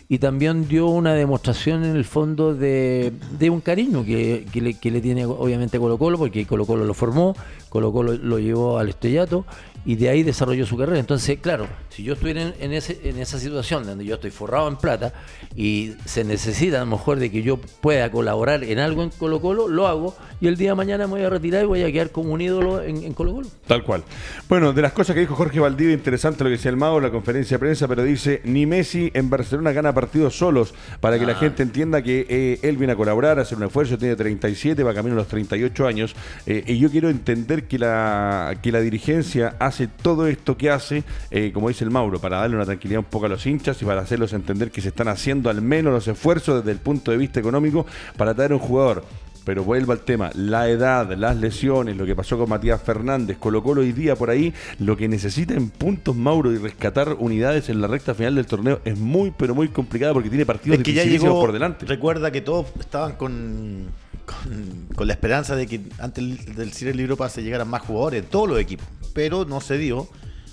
[0.06, 4.74] y también dio una demostración en el fondo de, de un cariño que, que le,
[4.74, 7.34] que le tiene obviamente Colo Colo, porque Colo Colo lo formó,
[7.68, 9.46] Colo Colo lo llevó al estrellato
[9.84, 10.98] y de ahí desarrolló su carrera.
[10.98, 14.68] Entonces, claro, si yo estuviera en, en, ese, en esa situación donde yo estoy forrado
[14.68, 15.12] en plata
[15.56, 19.40] y se necesita a lo mejor de que yo pueda colaborar en algo en Colo
[19.40, 21.92] Colo, lo hago y el día de mañana me voy a retirar y voy a
[21.92, 23.48] quedar como un ídolo en, en Colo Colo.
[23.66, 24.04] Tal cual.
[24.48, 27.04] Bueno, de las cosas que dijo Jorge Valdivia, interesante lo que decía el Mago en
[27.04, 31.26] la conferencia de prensa, pero dice, ni Messi en Barcelona gana partidos solos, para que
[31.26, 34.82] la gente entienda que eh, él viene a colaborar, a hacer un esfuerzo, tiene 37,
[34.82, 36.14] va camino a los 38 años,
[36.46, 39.69] eh, y yo quiero entender que la, que la dirigencia hace
[40.02, 43.26] todo esto que hace, eh, como dice el Mauro, para darle una tranquilidad un poco
[43.26, 46.64] a los hinchas y para hacerlos entender que se están haciendo al menos los esfuerzos
[46.64, 49.04] desde el punto de vista económico para traer un jugador
[49.44, 53.62] pero vuelvo al tema, la edad, las lesiones, lo que pasó con Matías Fernández, Colo
[53.62, 57.80] Colo hoy día por ahí, lo que necesita en puntos Mauro y rescatar unidades en
[57.80, 60.92] la recta final del torneo es muy, pero muy complicado porque tiene partidos es que
[60.92, 61.86] ya llegó, por delante.
[61.86, 63.88] Recuerda que todos estaban con,
[64.26, 68.48] con, con la esperanza de que antes del Cire Libro se llegaran más jugadores, todos
[68.48, 70.08] los equipos, pero no se dio.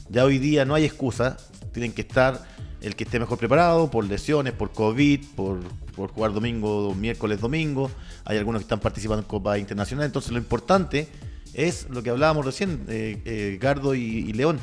[0.10, 1.38] Ya hoy día no hay excusa,
[1.74, 2.46] tienen que estar
[2.82, 5.60] el que esté mejor preparado por lesiones, por COVID, por,
[5.96, 7.92] por jugar domingo, miércoles, domingo.
[8.26, 10.06] Hay algunos que están participando en Copa Internacional.
[10.06, 11.08] Entonces lo importante
[11.54, 14.60] es lo que hablábamos recién, eh, eh, Gardo y, y, León.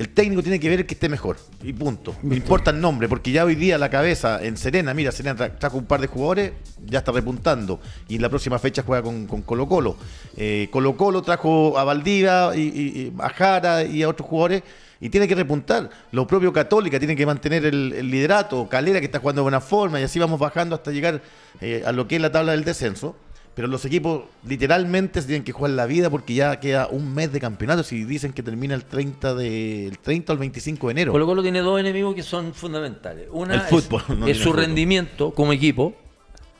[0.00, 1.36] El técnico tiene que ver que esté mejor.
[1.62, 2.16] Y punto.
[2.22, 5.58] No importa el nombre, porque ya hoy día la cabeza en Serena, mira, Serena tra
[5.58, 6.52] trajo un par de jugadores,
[6.86, 7.80] ya está repuntando.
[8.08, 9.96] Y en la próxima fecha juega con, con Colo Colo.
[10.38, 14.62] Eh, Colo Colo trajo a Valdivia, y, y, a Jara y a otros jugadores
[15.02, 15.90] y tiene que repuntar.
[16.12, 19.60] Lo propio Católica tiene que mantener el, el, liderato, Calera que está jugando de buena
[19.60, 21.20] forma y así vamos bajando hasta llegar
[21.60, 23.16] eh, a lo que es la tabla del descenso.
[23.60, 27.30] Pero los equipos literalmente se tienen que jugar la vida porque ya queda un mes
[27.30, 31.12] de campeonato si dicen que termina el 30 de el 30 al 25 de enero.
[31.12, 33.28] Colo Colo tiene dos enemigos que son fundamentales.
[33.30, 34.60] Una el fútbol, es, no es su fútbol.
[34.60, 35.94] rendimiento como equipo.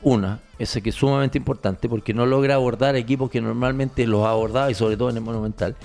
[0.03, 4.69] Una, ese que es sumamente importante porque no logra abordar equipos que normalmente los abordaba
[4.69, 5.75] y sobre todo en el Monumental.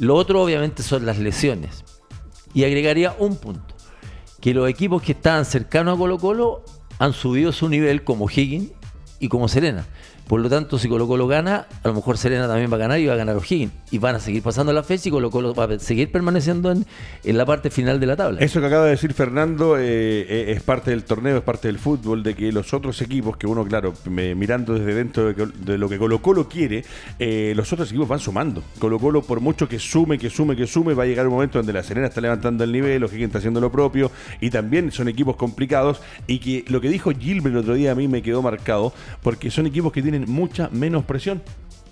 [0.00, 1.84] Lo otro obviamente son las lesiones.
[2.52, 3.76] Y agregaría un punto,
[4.40, 6.64] que los equipos que estaban cercanos a Colo Colo
[6.98, 8.72] han subido su nivel como Higgins
[9.22, 9.86] y como Serena.
[10.26, 12.98] Por lo tanto, si Colo Colo gana, a lo mejor Serena también va a ganar
[12.98, 13.72] y va a ganar O'Higgins.
[13.90, 16.86] Y van a seguir pasando la fecha y Colo Colo va a seguir permaneciendo en,
[17.24, 18.40] en la parte final de la tabla.
[18.40, 21.78] Eso que acaba de decir Fernando eh, eh, es parte del torneo, es parte del
[21.78, 25.98] fútbol, de que los otros equipos, que uno, claro, mirando desde dentro de, lo que
[25.98, 26.84] Colo Colo quiere,
[27.18, 28.62] eh, los otros equipos van sumando.
[28.78, 31.58] Colo Colo, por mucho que sume, que sume, que sume, va a llegar un momento
[31.58, 35.08] donde la Serena está levantando el nivel, O'Higgins está haciendo lo propio, y también son
[35.08, 38.40] equipos complicados, y que lo que dijo Gilbert el otro día a mí me quedó
[38.40, 41.42] marcado, porque son equipos que tienen mucha menos presión.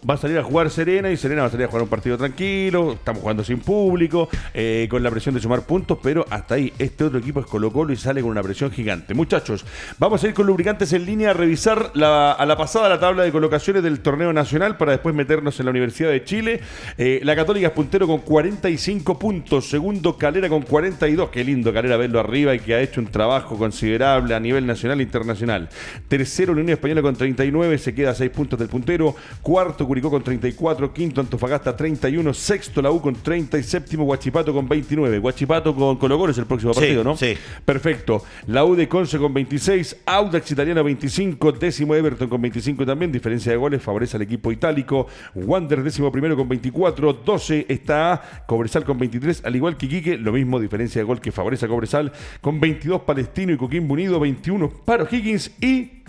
[0.09, 2.17] Va a salir a jugar Serena y Serena va a salir a jugar un partido
[2.17, 2.93] tranquilo.
[2.93, 7.05] Estamos jugando sin público, eh, con la presión de sumar puntos, pero hasta ahí este
[7.05, 9.13] otro equipo es Colo Colo y sale con una presión gigante.
[9.13, 9.67] Muchachos,
[9.99, 13.25] vamos a ir con lubricantes en línea a revisar la, a la pasada la tabla
[13.25, 16.61] de colocaciones del torneo nacional para después meternos en la Universidad de Chile.
[16.97, 21.29] Eh, la Católica es puntero con 45 puntos, segundo Calera con 42.
[21.29, 24.99] Qué lindo Calera verlo arriba y que ha hecho un trabajo considerable a nivel nacional
[25.01, 25.69] e internacional.
[26.09, 29.15] Tercero, la Unión Española con 39, se queda a 6 puntos del puntero.
[29.43, 34.53] Cuarto, Curicó con 34, quinto Antofagasta 31, sexto la U con 30 y séptimo Guachipato
[34.53, 35.19] con 29.
[35.19, 37.17] Guachipato con Colo Colo es el próximo partido, sí, ¿no?
[37.17, 37.35] Sí.
[37.65, 38.23] Perfecto.
[38.47, 43.51] La U de Conce con 26, Audax Italiano 25, décimo Everton con 25 también, diferencia
[43.51, 45.09] de goles favorece al equipo itálico.
[45.35, 50.31] Wander décimo primero con 24, 12 está Cobresal con 23, al igual que Quique, lo
[50.31, 54.71] mismo, diferencia de gol que favorece a Cobresal con 22 Palestino y Coquimbo Unido, 21
[54.85, 56.00] para Higgins y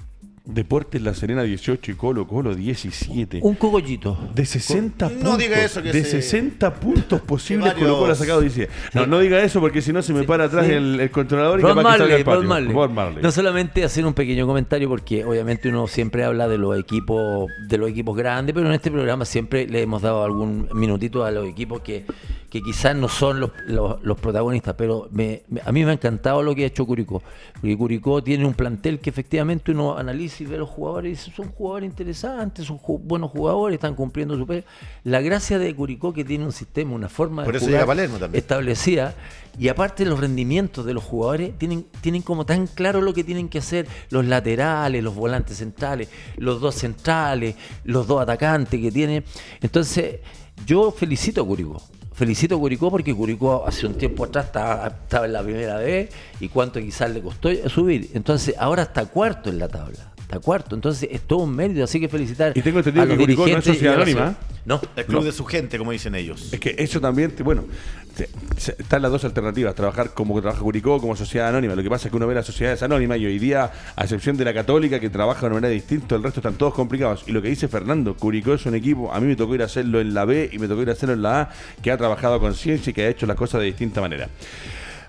[0.44, 3.40] Deportes La Serena 18 y Colo Colo 17.
[3.44, 4.18] Un cogollito.
[4.34, 5.38] De 60 No puntos.
[5.38, 8.72] diga eso, que de se- 60 puntos posibles varios- Colo Colo ha sacado 17.
[8.96, 10.72] No, no diga eso porque si no se me para atrás sí.
[10.74, 12.40] el, el controlador y Bob capaz que salga Marley, al patio.
[12.42, 12.74] Bob Marley.
[12.74, 13.24] Bob Marley.
[13.24, 17.78] No solamente hacer un pequeño comentario porque obviamente uno siempre habla de los equipos de
[17.78, 21.48] los equipos grandes, pero en este programa siempre le hemos dado algún minutito a los
[21.48, 22.04] equipos que,
[22.50, 25.94] que quizás no son los, los, los protagonistas, pero me- me- a mí me ha
[25.94, 27.22] encantado lo que ha hecho Curicó,
[27.54, 31.50] porque Curicó tiene un plantel que efectivamente uno analiza y ve a los jugadores son
[31.52, 34.64] jugadores interesantes, son ju- buenos jugadores, están cumpliendo su pega.
[35.04, 37.88] La gracia de Curicó que tiene un sistema, una forma Por de eso jugar llega
[37.88, 38.40] Palermo también.
[38.40, 39.14] establecida
[39.60, 43.50] y aparte los rendimientos de los jugadores tienen, tienen como tan claro lo que tienen
[43.50, 49.26] que hacer los laterales, los volantes centrales, los dos centrales, los dos atacantes que tienen.
[49.62, 50.20] Entonces,
[50.66, 51.82] yo felicito a Curicó.
[52.14, 56.10] Felicito a Curicó porque Curicó hace un tiempo atrás estaba, estaba en la primera vez
[56.40, 58.12] y cuánto quizás le costó subir.
[58.14, 60.14] Entonces, ahora está cuarto en la tabla.
[60.32, 60.76] Está cuarto.
[60.76, 62.54] Entonces es todo un mérito, así que felicitar.
[62.56, 64.36] Y tengo entendido a los que Curicó no es a sociedad anónima.
[64.64, 65.26] No, El club no.
[65.26, 66.54] de su gente, como dicen ellos.
[66.54, 67.64] Es que eso también, te- bueno,
[68.58, 71.74] se- están las dos alternativas, trabajar como que trabaja Curicó, como sociedad anónima.
[71.76, 74.38] Lo que pasa es que uno ve las sociedades anónimas y hoy día, a excepción
[74.38, 77.24] de la católica, que trabaja de una manera distinta, el resto están todos complicados.
[77.26, 79.66] Y lo que dice Fernando, Curicó es un equipo, a mí me tocó ir a
[79.66, 81.50] hacerlo en la B y me tocó ir a hacerlo en la A,
[81.82, 84.30] que ha trabajado con ciencia y que ha hecho las cosas de distinta manera.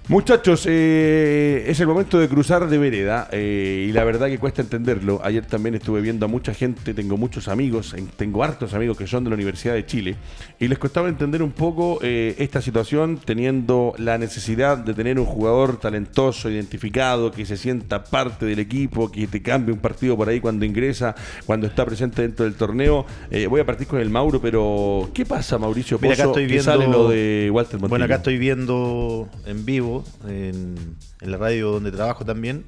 [0.09, 4.61] Muchachos, eh, es el momento de cruzar de vereda eh, y la verdad que cuesta
[4.61, 5.21] entenderlo.
[5.23, 9.07] Ayer también estuve viendo a mucha gente, tengo muchos amigos, en- tengo hartos amigos que
[9.07, 10.17] son de la Universidad de Chile
[10.59, 15.25] y les costaba entender un poco eh, esta situación teniendo la necesidad de tener un
[15.25, 20.29] jugador talentoso, identificado, que se sienta parte del equipo, que te cambie un partido por
[20.29, 21.15] ahí cuando ingresa,
[21.47, 23.07] cuando está presente dentro del torneo.
[23.31, 26.47] Eh, voy a partir con el Mauro, pero ¿qué pasa Mauricio Mira, acá Pozo, estoy
[26.47, 26.65] viendo.
[26.65, 27.89] sale lo de Walter Montillo?
[27.89, 29.92] Bueno, acá estoy viendo en vivo,
[30.27, 30.75] en,
[31.21, 32.65] en la radio donde trabajo también,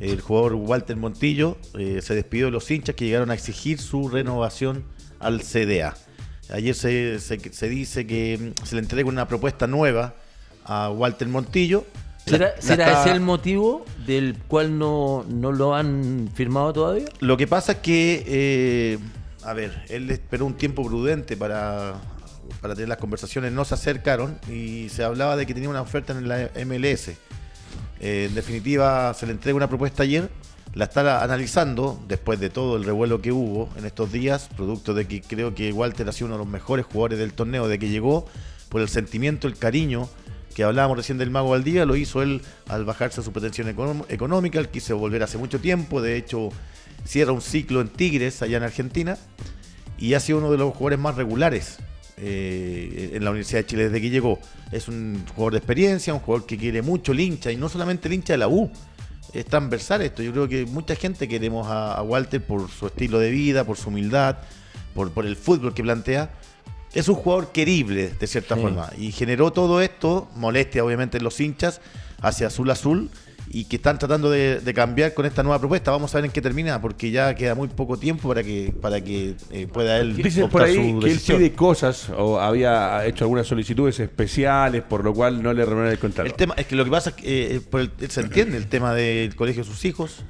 [0.00, 4.08] el jugador Walter Montillo eh, se despidió de los hinchas que llegaron a exigir su
[4.08, 4.84] renovación
[5.18, 5.94] al CDA.
[6.52, 10.14] Ayer se, se- se dice que mm, se le entrega una propuesta nueva
[10.64, 11.84] a Walter Montillo.
[12.26, 17.06] ¿Será, la será está- ese el motivo del cual no, no lo han firmado todavía?
[17.20, 18.98] Lo que pasa es que, eh,
[19.44, 22.00] a ver, él esperó un tiempo prudente para,
[22.60, 26.12] para tener las conversaciones, no se acercaron y se hablaba de que tenía una oferta
[26.12, 27.08] en la MLS.
[28.00, 30.28] Eh, en definitiva, se le entrega una propuesta ayer,
[30.74, 35.06] la está analizando después de todo el revuelo que hubo en estos días, producto de
[35.06, 37.88] que creo que Walter ha sido uno de los mejores jugadores del torneo, de que
[37.88, 38.26] llegó
[38.68, 40.08] por el sentimiento, el cariño
[40.54, 43.68] que hablábamos recién del Mago Valdía, lo hizo él al bajarse su pretensión
[44.08, 46.50] económica, él quiso volver hace mucho tiempo, de hecho
[47.04, 49.16] cierra un ciclo en Tigres allá en Argentina
[49.98, 51.78] y ha sido uno de los jugadores más regulares
[52.20, 54.38] eh, en la Universidad de Chile desde que llegó.
[54.72, 58.08] Es un jugador de experiencia, un jugador que quiere mucho el hincha y no solamente
[58.08, 58.70] el hincha de la U.
[59.32, 60.22] Es transversal esto.
[60.22, 63.76] Yo creo que mucha gente queremos a, a Walter por su estilo de vida, por
[63.76, 64.38] su humildad,
[64.94, 66.30] por, por el fútbol que plantea.
[66.92, 68.60] Es un jugador querible, de cierta Sí.
[68.62, 68.90] forma.
[68.98, 71.80] Y generó todo esto, molestia obviamente en los hinchas,
[72.20, 73.10] hacia Azul Azul,
[73.52, 75.90] y que están tratando de, de cambiar con esta nueva propuesta.
[75.90, 79.00] Vamos a ver en qué termina, porque ya queda muy poco tiempo para que, para
[79.00, 81.38] que eh, pueda él Dicen por ahí su que él decisión.
[81.38, 85.98] pide cosas o había hecho algunas solicitudes especiales por lo cual no le renuevan el
[85.98, 86.28] contrato.
[86.30, 88.68] El tema es que lo que pasa es que eh, por el- se entiende el
[88.68, 90.22] tema del colegio de sus hijos,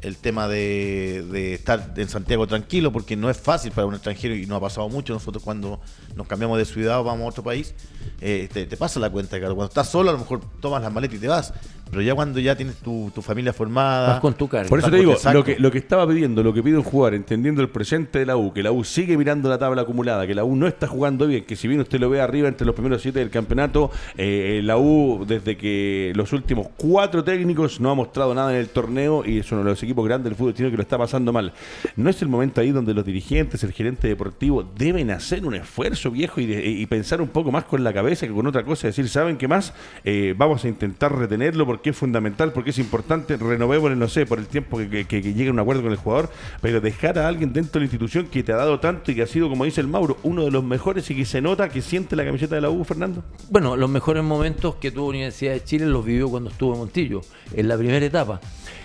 [0.00, 4.34] el tema de, de estar en Santiago tranquilo, porque no es fácil para un extranjero
[4.34, 5.12] y no ha pasado mucho.
[5.12, 5.78] Nosotros cuando
[6.16, 7.74] nos cambiamos de ciudad o vamos a otro país,
[8.20, 9.54] eh, te, te pasa la cuenta, claro.
[9.56, 11.52] Cuando estás solo, a lo mejor tomas las maletas y te vas.
[11.90, 14.08] Pero ya cuando ya tienes tu, tu familia formada.
[14.10, 14.68] Vas con tu carga.
[14.68, 17.14] Por eso te digo, lo que, lo que estaba pidiendo, lo que pide un jugador,
[17.14, 20.34] entendiendo el presente de la U, que la U sigue mirando la tabla acumulada, que
[20.34, 22.74] la U no está jugando bien, que si bien usted lo ve arriba entre los
[22.74, 27.94] primeros siete del campeonato, eh, la U desde que los últimos cuatro técnicos no ha
[27.94, 30.70] mostrado nada en el torneo y es uno de los equipos grandes del fútbol chileno
[30.70, 31.52] que lo está pasando mal.
[31.96, 36.10] ¿No es el momento ahí donde los dirigentes, el gerente deportivo deben hacer un esfuerzo
[36.10, 38.86] viejo y, de- y pensar un poco más con la cabeza que con otra cosa?
[38.86, 39.72] Decir, ¿saben qué más?
[40.04, 44.38] Eh, vamos a intentar retenerlo porque es fundamental, porque es importante, renovémosle, no sé, por
[44.38, 46.28] el tiempo que, que- que llegue un acuerdo con el jugador,
[46.60, 49.22] pero dejar a alguien dentro de la institución que te ha dado tanto y que
[49.22, 51.80] ha sido, como dice el Mauro, uno de los mejores y que se nota que
[51.80, 53.24] siente la camiseta de la U, Fernando.
[53.48, 57.22] Bueno, los mejores momentos que tuvo Universidad de Chile los vivió cuando estuvo en Montillo,
[57.54, 58.38] en la primera etapa.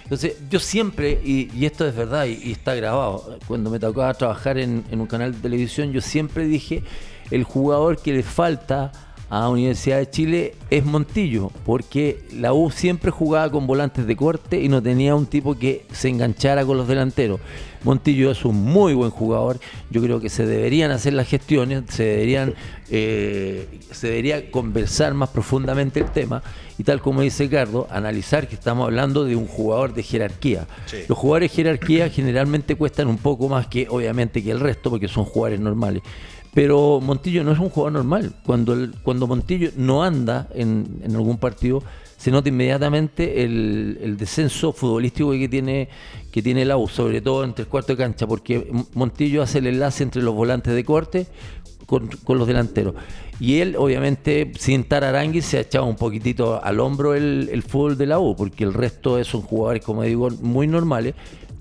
[0.03, 4.84] Entonces, yo siempre, y, esto es verdad y, está grabado, cuando me tocaba trabajar en
[4.91, 6.84] un canal de televisión, yo siempre dije,
[7.31, 8.91] el jugador que le falta
[9.29, 14.61] a Universidad de Chile es Montillo, porque la U siempre jugaba con volantes de corte
[14.61, 17.39] y no tenía un tipo que se enganchara con los delanteros.
[17.83, 19.59] Montillo es un muy buen jugador,
[19.91, 22.55] yo creo que se deberían hacer las gestiones, se deberían,
[22.89, 26.41] eh, se debería conversar más profundamente el tema
[26.77, 30.67] y tal como dice Ricardo, analizar que estamos hablando de un jugador de jerarquía.
[30.88, 30.97] Sí.
[31.07, 35.07] Los jugadores de jerarquía generalmente cuestan un poco más que obviamente que el resto porque
[35.07, 36.01] son jugadores normales.
[36.55, 38.33] Pero Montillo no es un jugador normal.
[38.45, 41.83] Cuando, el- cuando Montillo no anda en, algún partido,
[42.17, 45.89] se nota inmediatamente el, descenso futbolístico que tiene,
[46.31, 49.67] que tiene la U, sobre todo entre el cuarto de cancha, porque Montillo hace el
[49.67, 51.27] enlace entre los volantes de corte
[51.85, 52.95] con, con los delanteros.
[53.37, 57.63] Y él, obviamente, sin estar Arangui, se ha echado un poquitito al hombro el, el
[57.63, 61.15] fútbol de la U, porque el resto son jugadores, como digo, muy normales.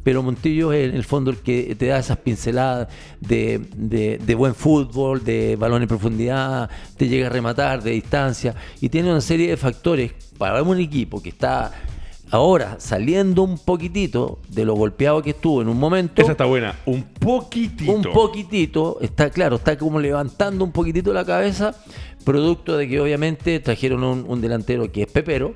[0.04, 2.86] Pero Montillo es en el fondo el que te da esas pinceladas
[3.20, 8.54] de, de- de buen fútbol, de balón en profundidad, te llega a rematar de distancia
[8.80, 11.72] y tiene una serie de factores para un equipo que está
[12.30, 16.20] ahora saliendo un poquitito de lo golpeado que estuvo en un momento.
[16.20, 17.92] Esa está buena, un poquitito.
[17.92, 21.74] un poquitito, está claro, está como levantando un poquitito la cabeza,
[22.24, 25.54] producto de que obviamente trajeron un, un delantero que es Pepero,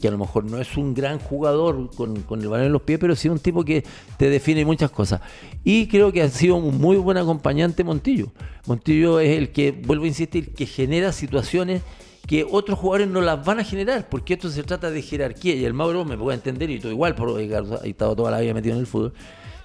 [0.00, 2.82] que a lo mejor no es un gran jugador con, con el balón en los
[2.82, 3.84] pies, pero sí un tipo que
[4.16, 5.20] te define muchas cosas.
[5.62, 8.32] Y creo que ha sido un muy buen acompañante Montillo.
[8.66, 11.82] Montillo es el que, vuelvo a insistir, que genera situaciones
[12.26, 15.64] que otros jugadores no las van a generar, porque esto se trata de jerarquía, y
[15.64, 18.74] el Mauro me puede entender, y todo igual, porque ha estado toda la vida metido
[18.74, 19.14] en el fútbol,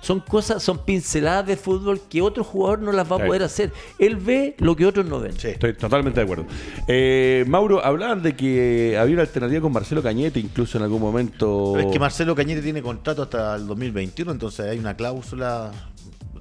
[0.05, 3.73] son cosas, son pinceladas de fútbol que otro jugador no las va a poder hacer.
[3.97, 5.33] Él ve lo que otros no ven.
[5.35, 5.47] Sí.
[5.47, 6.45] Estoy totalmente de acuerdo.
[6.87, 11.75] Eh, Mauro, hablaban de que había una alternativa con Marcelo Cañete, incluso en algún momento.
[11.79, 15.71] es que Marcelo Cañete tiene contrato hasta el 2021, entonces hay una cláusula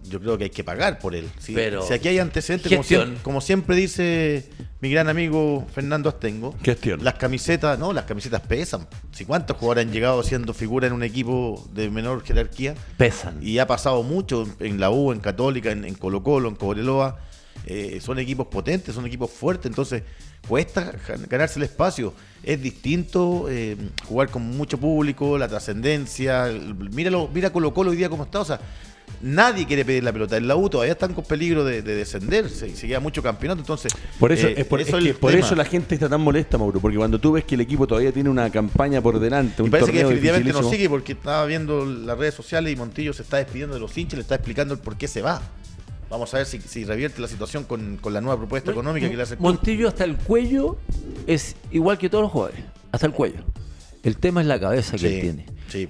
[0.08, 1.28] yo creo que hay que pagar por él.
[1.38, 4.44] Si, Pero si aquí hay antecedentes, como siempre, como siempre, dice
[4.80, 7.02] mi gran amigo Fernando Astengo, Gestión.
[7.02, 8.86] las camisetas, no, las camisetas pesan.
[9.12, 13.38] Si cuántos jugadores han llegado siendo figura en un equipo de menor jerarquía, pesan.
[13.42, 17.18] Y ha pasado mucho en la U, en Católica, en, Colo Colo, en Cobreloa.
[17.66, 20.02] Eh, son equipos potentes, son equipos fuertes, entonces
[20.46, 20.92] cuesta
[21.30, 22.12] ganarse el espacio.
[22.42, 26.52] Es distinto eh, jugar con mucho público, la trascendencia.
[26.92, 28.40] Míralo, mira Colo Colo hoy día cómo está.
[28.40, 28.60] O sea,
[29.24, 30.36] Nadie quiere pedir la pelota.
[30.36, 32.50] En la U todavía están con peligro de, descender.
[32.50, 33.60] Se, queda mucho campeonato.
[33.60, 36.78] Entonces, por eso, eh, por, eso, la gente está tan molesta, Mauro.
[36.78, 39.92] Porque cuando tú ves que el equipo todavía tiene una campaña por delante, un parece
[39.92, 43.74] que definitivamente no sigue porque estaba viendo las redes sociales y Montillo se está despidiendo
[43.74, 45.40] de los hinchas, le está explicando el por qué se va.
[46.10, 49.36] Vamos a ver si, revierte la situación con, la nueva propuesta económica que le hace.
[49.36, 50.76] Montillo hasta el cuello
[51.26, 52.60] es igual que todos los jugadores.
[52.92, 53.42] Hasta el cuello.
[54.02, 55.46] El tema es la cabeza que él tiene.
[55.68, 55.88] Sí.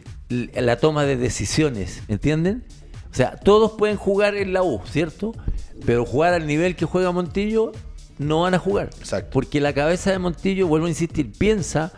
[0.55, 2.65] La toma de decisiones, ¿entienden?
[3.15, 5.37] O sea, todos pueden jugar en la U, ¿cierto?
[5.87, 7.71] Pero jugar al nivel que juega Montillo,
[8.19, 8.91] no van a jugar.
[8.99, 9.31] Exacto.
[9.33, 11.93] Porque la cabeza de Montillo, vuelvo a insistir, piensa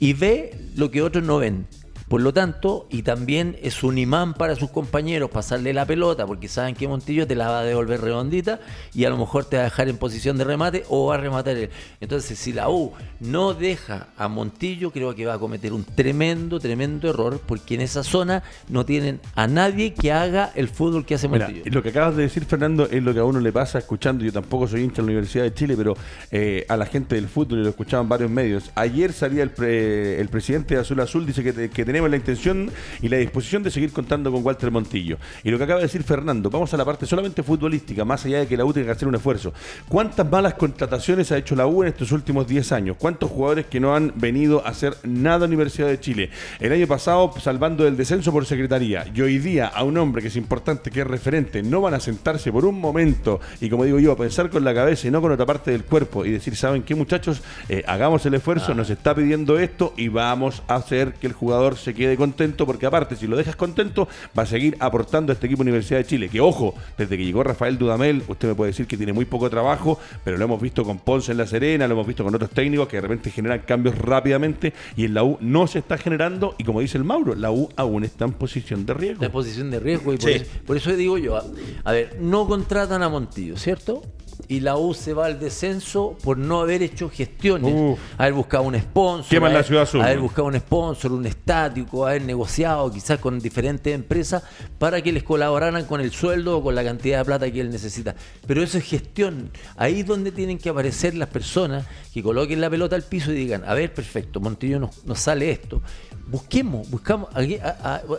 [0.00, 1.66] y ve lo que otros no ven.
[2.08, 6.48] Por lo tanto, y también es un imán para sus compañeros pasarle la pelota, porque
[6.48, 8.60] saben que Montillo te la va a devolver redondita
[8.92, 11.18] y a lo mejor te va a dejar en posición de remate o va a
[11.18, 11.70] rematar él.
[12.00, 16.60] Entonces, si la U no deja a Montillo, creo que va a cometer un tremendo,
[16.60, 21.14] tremendo error, porque en esa zona no tienen a nadie que haga el fútbol que
[21.14, 21.62] hace Montillo.
[21.64, 24.24] lo que acabas de decir, Fernando, es lo que a uno le pasa escuchando.
[24.24, 25.96] Yo tampoco soy hincha de la Universidad de Chile, pero
[26.30, 28.70] eh, a la gente del fútbol, y lo escuchaban varios medios.
[28.74, 33.08] Ayer salía el, el presidente de Azul Azul, dice que, que tenemos la intención y
[33.08, 35.16] la disposición de seguir contando con Walter Montillo.
[35.44, 38.40] Y lo que acaba de decir Fernando, vamos a la parte solamente futbolística, más allá
[38.40, 39.52] de que la U tenga que hacer un esfuerzo.
[39.88, 42.96] ¿Cuántas malas contrataciones ha hecho la U en estos últimos 10 años?
[42.98, 46.30] ¿Cuántos jugadores que no han venido a hacer nada a la Universidad de Chile?
[46.58, 50.26] El año pasado salvando el descenso por secretaría y hoy día a un hombre que
[50.26, 54.00] es importante, que es referente, no van a sentarse por un momento y como digo
[54.00, 56.56] yo, a pensar con la cabeza y no con otra parte del cuerpo y decir,
[56.56, 57.40] ¿saben qué muchachos?
[57.68, 58.74] Eh, hagamos el esfuerzo, ah.
[58.74, 62.86] nos está pidiendo esto y vamos a hacer que el jugador se quede contento, porque
[62.86, 66.28] aparte, si lo dejas contento, va a seguir aportando a este equipo Universidad de Chile.
[66.28, 69.48] Que ojo, desde que llegó Rafael Dudamel, usted me puede decir que tiene muy poco
[69.50, 72.50] trabajo, pero lo hemos visto con Ponce en La Serena, lo hemos visto con otros
[72.50, 76.54] técnicos que de repente generan cambios rápidamente y en la U no se está generando.
[76.58, 79.24] Y como dice el Mauro, la U aún está en posición de riesgo.
[79.24, 81.40] en posición de riesgo y por, eso, por eso digo yo,
[81.84, 84.02] a ver, no contratan a Montillo, ¿cierto?
[84.48, 88.78] Y la U se va al descenso por no haber hecho gestiones, haber buscado un
[88.78, 93.94] sponsor, haber, la ciudad haber buscado un sponsor, un estático, haber negociado quizás con diferentes
[93.94, 94.42] empresas
[94.78, 97.70] para que les colaboraran con el sueldo o con la cantidad de plata que él
[97.70, 98.14] necesita.
[98.46, 99.50] Pero eso es gestión.
[99.76, 103.36] Ahí es donde tienen que aparecer las personas que coloquen la pelota al piso y
[103.36, 105.82] digan, a ver, perfecto, Montillo nos, nos sale esto
[106.26, 107.28] busquemos, buscamos,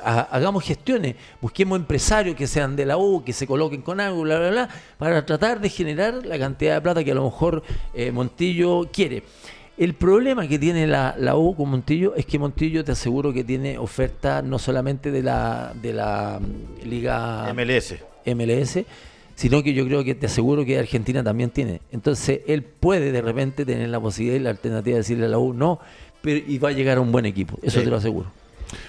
[0.03, 4.39] hagamos gestiones, busquemos empresarios que sean de la U, que se coloquen con algo, bla,
[4.39, 7.63] bla, bla, para tratar de generar la cantidad de plata que a lo mejor
[7.93, 9.23] eh, Montillo quiere.
[9.77, 13.77] El problema que tiene la, U con Montillo es que Montillo te aseguro que tiene
[13.77, 17.95] oferta no solamente de la, de la mm, Liga MLS.
[18.25, 18.79] MLS,
[19.35, 21.81] sino que yo creo que te aseguro que Argentina también tiene.
[21.91, 25.39] Entonces él puede de repente tener la posibilidad y la alternativa de decirle a la
[25.39, 25.81] U, no,
[26.25, 28.27] y va a llegar a un buen equipo, eso te lo aseguro.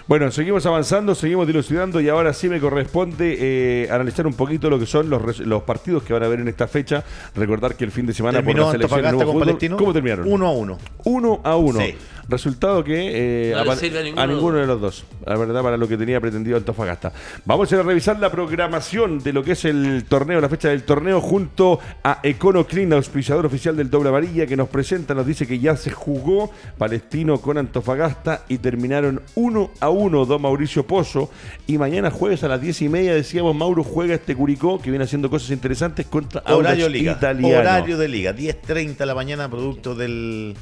[0.07, 4.79] Bueno, seguimos avanzando, seguimos dilucidando y ahora sí me corresponde eh, analizar un poquito lo
[4.79, 7.05] que son los, los partidos que van a haber en esta fecha.
[7.35, 10.31] Recordar que el fin de semana por la selección ¿Cómo terminaron?
[10.31, 10.79] 1 a 1.
[11.05, 11.81] 1 a 1.
[12.29, 16.57] Resultado que eh, a, ninguno, de los dos, la verdad, para lo que tenía pretendido
[16.57, 17.13] Antofagasta.
[17.45, 21.21] Vamos a, revisar la programación de lo que es el torneo, la fecha del torneo,
[21.21, 25.61] junto a Econo Clean, auspiciador oficial del Doble Amarilla, que nos presenta, nos dice que
[25.61, 31.31] ya se jugó Palestino con Antofagasta y terminaron 1 a 1, don Mauricio Pozo.
[31.69, 35.05] Y mañana jueves a las 10 y media, decíamos, Mauro juega este Curicó, que viene
[35.05, 37.13] haciendo cosas interesantes contra Horario Liga.
[37.13, 37.61] Italiano.
[37.61, 40.57] Horario de Liga, 10.30 de la mañana, producto del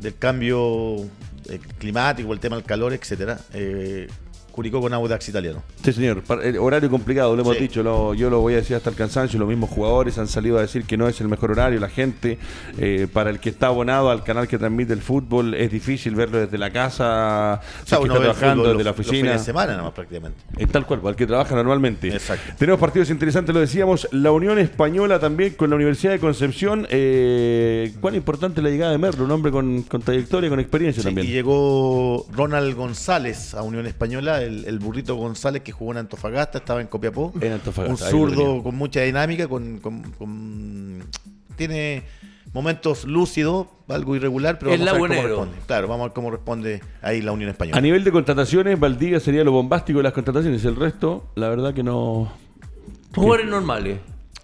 [0.00, 0.96] del cambio
[1.48, 3.38] eh, climático, el tema del calor, etcétera.
[3.52, 4.08] Eh,
[4.50, 5.62] Curicó con Audax Italiano.
[5.82, 6.22] Sí, señor.
[6.42, 7.62] El horario complicado, lo hemos Sí.
[7.62, 7.82] dicho.
[7.82, 9.38] lo- yo lo voy a decir hasta el cansancio.
[9.38, 11.78] Los mismos jugadores han salido a decir que no es el mejor horario.
[11.80, 12.38] La gente,
[12.78, 16.38] eh, para el que está abonado al canal que transmite el fútbol, es difícil verlo
[16.38, 19.28] desde la casa, O sea, que está trabajando desde la los- los oficina.
[19.28, 20.38] fines de semana nomás prácticamente.
[20.58, 22.08] Es tal cual, al que trabaja normalmente.
[22.08, 22.52] Exacto.
[22.58, 24.08] Tenemos partidos interesantes, lo decíamos.
[24.12, 26.86] La Unión Española también con la Universidad de Concepción.
[26.90, 29.24] Eh, ¿Cuán importante la llegada de Merlo?
[29.24, 31.26] Un hombre con, con trayectoria, con experiencia Sí, también.
[31.26, 36.58] y llegó Ronald González a Unión Española, el, el burrito González que jugó en Antofagasta,
[36.58, 37.32] estaba en Copiapó.
[37.40, 41.04] En Antofagasta, Un zurdo con mucha dinámica, con, con- con-
[41.56, 42.02] tiene
[42.52, 45.56] momentos lúcidos, algo irregular, pero vamos a ver cómo responde.
[45.66, 47.78] Claro, vamos a ver cómo responde ahí la Unión Española.
[47.78, 50.64] A nivel de contrataciones, Valdivia sería lo bombástico de las contrataciones.
[50.64, 52.32] El resto, la verdad que no.
[53.14, 53.98] Jugadores normales.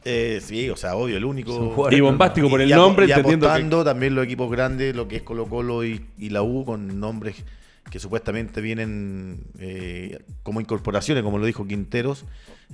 [0.05, 1.89] Eh, sí, o sea, obvio, el único.
[1.91, 3.51] Y bombástico por el Y nombre, y entendiendo que.
[3.51, 7.01] apostando también los equipos grandes, lo que es Colo Colo y, y la U, con
[7.01, 7.45] nombres
[7.91, 12.25] que supuestamente vienen eh, como incorporaciones, como lo dijo Quinteros,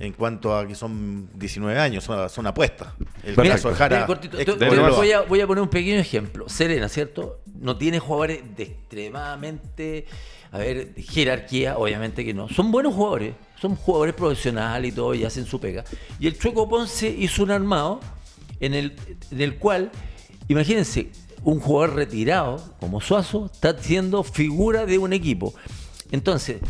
[0.01, 2.95] en cuanto a que son 19 años, son, son apuestas.
[3.23, 3.43] El Perfecto.
[3.51, 3.97] caso de Jara.
[3.97, 4.53] Mira, cortito, te-
[4.91, 6.49] voy, a, voy a poner un pequeño ejemplo.
[6.49, 7.41] Serena, ¿cierto?
[7.61, 10.07] No tiene jugadores de extremadamente,
[10.51, 12.49] a ver, de jerarquía, obviamente que no.
[12.49, 15.85] Son buenos jugadores, son jugadores profesionales y todo, y hacen su pega.
[16.19, 18.01] Y el Chueco Ponce hizo un armado
[18.61, 18.97] en el,
[19.31, 19.91] en el cual,
[20.49, 21.11] imagínense,
[21.45, 25.55] un jugador retirado como Suazo está siendo figura de un equipo.
[26.11, 26.61] Entonces,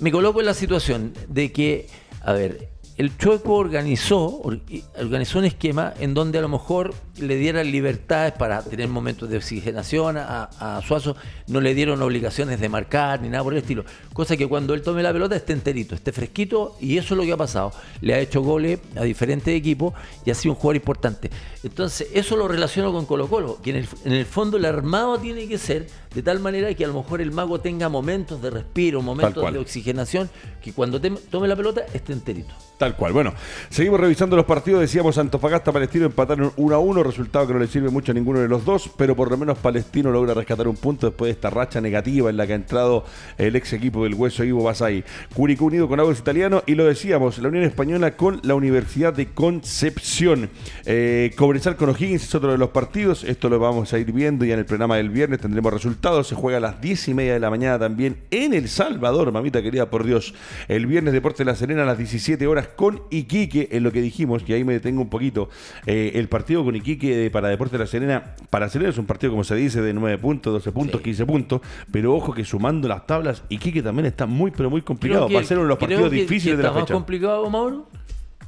[0.00, 1.88] me coloco en la situación de que,
[2.22, 4.60] a ver, el Chueco organizó, or-
[4.98, 9.36] organizó un esquema en donde a lo mejor le dieran libertades para tener momentos de
[9.36, 11.16] oxigenación a, a Suazo,
[11.48, 13.84] no le dieron obligaciones de marcar ni nada por el estilo.
[14.12, 17.24] Cosa que cuando él tome la pelota esté enterito, esté fresquito, y eso es lo
[17.24, 17.72] que ha pasado.
[18.00, 19.94] Le ha hecho goles a diferentes equipos
[20.24, 21.30] y ha sido un jugador importante.
[21.62, 25.18] Entonces, eso lo relaciono con Colo Colo, que en el, en el fondo el armado
[25.18, 28.50] tiene que ser de tal manera que a lo mejor el mago tenga momentos de
[28.50, 30.28] respiro, momentos de oxigenación,
[30.60, 32.52] que cuando te- tome la pelota esté enterito.
[32.78, 33.12] Tal cual.
[33.12, 33.34] Bueno,
[33.68, 34.80] seguimos revisando los partidos.
[34.80, 37.02] Decíamos Antofagasta, Palestino empataron 1 a 1.
[37.10, 39.58] Resultado que no le sirve mucho a ninguno de los dos, pero por lo menos
[39.58, 43.04] Palestino logra rescatar un punto después de esta racha negativa en la que ha entrado
[43.36, 45.02] el ex equipo del Hueso Ivo Basay.
[45.34, 49.26] Curicó unido con Aguas Italiano y lo decíamos, la Unión Española con la Universidad de
[49.26, 50.50] Concepción.
[50.86, 53.24] Eh, Cobresal con O'Higgins es otro de los partidos.
[53.24, 55.40] Esto lo vamos a ir viendo ya en el programa del viernes.
[55.40, 56.28] Tendremos resultados.
[56.28, 59.62] Se juega a las 10 y media de la mañana también en El Salvador, mamita
[59.62, 60.32] querida por Dios.
[60.68, 64.44] El viernes Deporte La Serena a las 17 horas con Iquique, en lo que dijimos,
[64.46, 65.48] y ahí me detengo un poquito.
[65.86, 69.32] Eh, el partido con Iquique de- para Deporte La Serena, para Serena es un partido,
[69.32, 71.04] como se dice, de 9 puntos, 12 puntos, Sí.
[71.04, 71.60] 15 puntos.
[71.92, 75.28] Pero ojo que sumando las tablas, Iquique también está muy, pero muy complicado.
[75.28, 76.94] Va a ser uno de los partidos que- difíciles que de la está más fecha.
[76.94, 77.88] complicado, Mauro?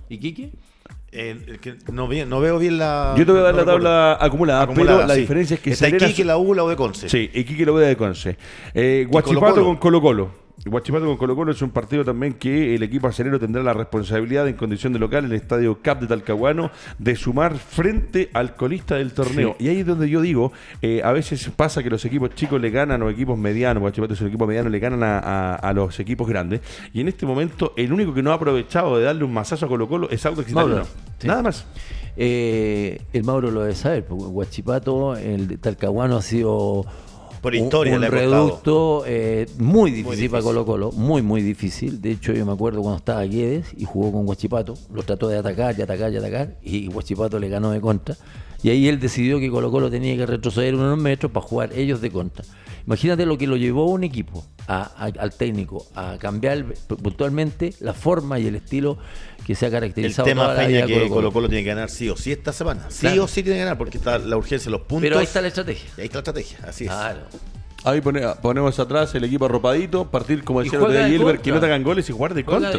[0.09, 0.51] ¿Y Quique?
[1.14, 3.14] Eh, que no, no veo bien la.
[3.18, 3.84] Yo te voy a dar no la recuerdo.
[3.86, 5.20] tabla acumulada, Acumulada, pero la sí.
[5.20, 7.09] diferencia es que Está Serena- Iquique, la U, la U de Conce.
[7.11, 8.38] Sí, Iquique lo voy de Conce.
[8.72, 9.64] Eh, Guachipato Colo-Colo.
[9.66, 10.30] con Colo Colo.
[10.65, 14.47] Guachipato con Colo Colo es un partido también que el equipo acerero tendrá la responsabilidad
[14.47, 18.95] en condición de local en el estadio Cap de Talcahuano de sumar frente al colista
[18.95, 19.57] del torneo.
[19.59, 22.71] Y ahí es donde yo digo, eh, a veces pasa que los equipos chicos le
[22.71, 25.99] ganan los equipos medianos, Guachipato es un equipo mediano, le ganan a, a- a los
[25.99, 26.61] equipos grandes.
[26.93, 29.69] Y en este momento el único que no ha aprovechado de darle un masazo a
[29.69, 30.85] Colo Colo es Audax Mauro,
[31.19, 31.27] sí.
[31.27, 31.67] Nada más.
[32.17, 36.85] Eh, el Mauro lo debe saber, porque Guachipato, el de Talcahuano ha sido
[37.43, 38.30] Por un- historia un, le costado.
[38.47, 40.30] reducto eh, muy difícil difícil.
[40.30, 42.01] para Colo Colo, muy muy difícil.
[42.01, 45.36] De hecho yo me acuerdo cuando estaba Guedes y jugó con Guachipato, lo trató de
[45.38, 48.16] atacar y atacar y atacar y Guachipato le ganó de contra.
[48.63, 52.01] Y ahí él decidió que Colo Colo tenía que retroceder unos metros para jugar ellos
[52.01, 52.45] de contra.
[52.87, 57.93] Imagínate lo que lo llevó un equipo, a- a- al técnico, a cambiar puntualmente la
[57.93, 58.99] forma y el estilo
[59.47, 61.15] que se ha El caracterizado tema toda la Peña vida que Colo-Colo.
[61.15, 62.87] Colo Colo tiene que ganar sí o sí esta semana.
[62.89, 63.25] Sí Claro.
[63.25, 65.03] o sí tiene que ganar porque está la urgencia de los puntos.
[65.03, 65.91] Pero ahí está la estrategia.
[65.97, 66.91] Y ahí está la estrategia, así es.
[66.91, 67.21] Claro.
[67.85, 71.61] Ahí pone- ponemos atrás el equipo arropadito, partir como decía el de Gilbert, que no
[71.61, 72.70] te hagan goles y jugar de contra.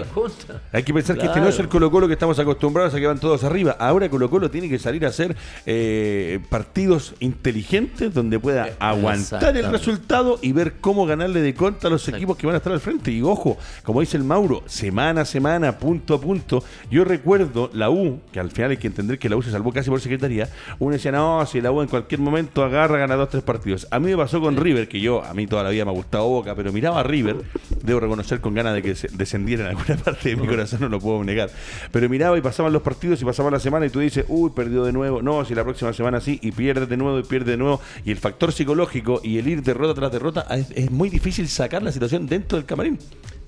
[0.72, 3.08] Hay que pensar que este no es el Colo Colo que estamos acostumbrados a que
[3.08, 3.76] van todos arriba.
[3.80, 5.36] Ahora Colo Colo tiene que salir a hacer
[5.66, 11.90] eh, partidos inteligentes donde pueda Eh, aguantar el resultado y ver cómo ganarle de contra
[11.90, 13.12] a los equipos que van a estar al frente.
[13.12, 16.64] Y ojo, como dice el Mauro, semana a semana, punto a punto.
[16.90, 19.72] Yo recuerdo la U, que al final hay que entender que la U se salvó
[19.74, 20.48] casi por secretaría.
[20.80, 23.88] Uno decía, no, si la U en cualquier momento agarra, gana dos, tres partidos.
[23.92, 25.94] A mí me pasó con River, que yo, a mí toda la vida me ha
[25.96, 27.38] gustado Boca, pero miraba a River,
[27.82, 31.00] debo reconocer con ganas de que descendiera en alguna parte de mi corazón, no lo
[31.00, 31.50] puedo negar.
[31.92, 34.84] Pero miraba y pasaban los partidos y pasaba la semana y tú dices, uy, perdió
[34.84, 35.24] de nuevo.
[35.24, 37.82] No, si la próxima semana sí, y pierde de nuevo y pierde de nuevo.
[38.06, 41.92] Y el factor psicológico y el ir derrota tras derrota, es, muy difícil sacar la
[41.92, 43.00] situación dentro del camarín.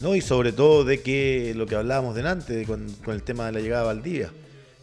[0.01, 3.51] No, y sobre todo de que lo que hablábamos delante de con, el tema de
[3.51, 4.31] la llegada de Valdivia.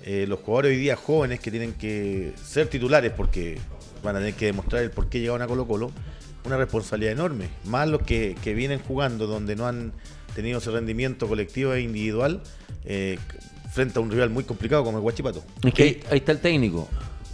[0.04, 3.58] Eh, los jugadores hoy día jóvenes que tienen que ser titulares porque
[4.04, 5.90] van a tener que demostrar el por qué llegaron a Colo Colo,
[6.44, 7.48] una responsabilidad enorme.
[7.64, 9.92] Más los que, que vienen jugando donde no han
[10.34, 12.42] tenido ese rendimiento colectivo e individual
[12.84, 13.18] eh,
[13.72, 15.42] frente a un rival muy complicado como el Guachipato.
[15.64, 16.88] Es que ahí, ahí está el técnico.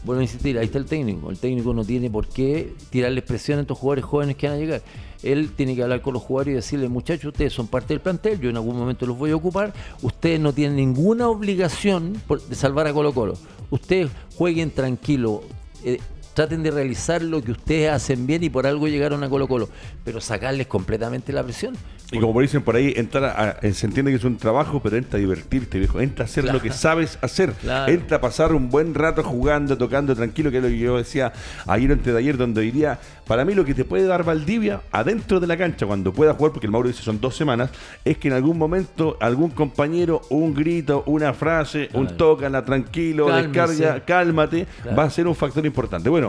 [0.05, 1.31] Vuelvo a insistir, ahí está el técnico.
[1.31, 4.59] El técnico no tiene por qué tirarle presión a estos jugadores jóvenes que van a
[4.61, 4.83] llegar.
[5.25, 8.39] Él tiene que hablar con los jugadores y decirles, muchachos, ustedes son parte del plantel,
[8.41, 12.55] yo en algún momento los voy a ocupar, ustedes no tienen ninguna obligación por- de
[12.55, 13.35] salvar a Colo Colo.
[13.71, 15.43] Ustedes jueguen tranquilo,
[15.85, 15.99] eh,
[16.39, 19.69] traten de realizar lo que ustedes hacen bien y por algo llegaron a Colo Colo,
[20.05, 21.75] pero sacarles completamente la presión.
[22.13, 24.97] Y como dicen por ahí, entrar a- a- se entiende que es un trabajo, pero
[24.97, 26.01] entra a divertirte, viejo.
[26.01, 26.57] Entra a hacer Claro.
[26.59, 27.53] lo que sabes hacer.
[27.55, 27.93] Claro.
[27.93, 31.33] Entra a pasar un buen rato jugando, tocando tranquilo, que es lo que yo decía
[31.67, 35.39] ayer antes de ayer, donde diría, para mí lo que te puede dar Valdivia adentro
[35.41, 37.69] de la cancha, cuando pueda jugar, porque el Mauro dice son dos semanas,
[38.07, 42.17] es que en algún momento algún compañero, un grito, una frase, un Claro.
[42.17, 43.51] tócala, tranquilo, Cálmese.
[43.83, 44.67] descarga, cálmate,
[44.99, 46.09] va a ser un factor importante.
[46.09, 46.28] Bueno,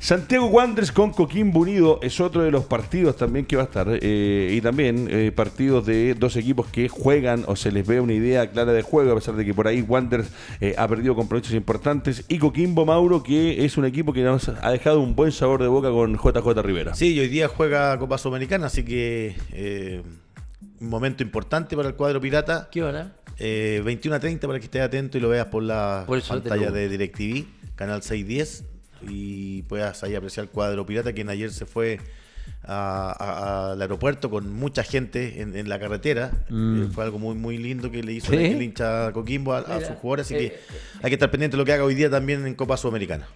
[0.00, 3.86] Santiago Wanderers con Coquimbo Unido es otro de los partidos también que va a estar.
[4.00, 8.14] eh, y también eh, partidos de dos equipos que juegan o se les ve una
[8.14, 10.30] idea clara de juego, a pesar de que por ahí Wanderers
[10.60, 12.24] eh, ha perdido compromisos importantes.
[12.28, 15.68] Y Coquimbo Mauro, que es un equipo que nos ha dejado un buen sabor de
[15.68, 16.94] boca con JJ Rivera.
[16.94, 20.02] Sí, y hoy día juega Copa Sudamericana, así que eh,
[20.80, 22.68] un momento importante para el cuadro pirata.
[22.72, 23.12] ¿Qué hora?
[23.38, 26.70] Eh, 21 a 30 para que estés atento y lo veas por la Por pantalla
[26.70, 28.64] de DirecTV, canal 610,
[29.08, 32.00] y puedas ahí apreciar el cuadro pirata, quien ayer se fue
[32.62, 36.32] al aeropuerto con mucha gente en, en la carretera.
[36.48, 36.82] Mm.
[36.82, 38.36] Eh, fue algo muy muy lindo que le hizo ¿Sí?
[38.36, 40.56] el hincha Coquimbo a, a sus jugadores, así eh, que
[41.02, 43.26] hay que estar pendiente de lo que haga hoy día también en Copa Sudamericana.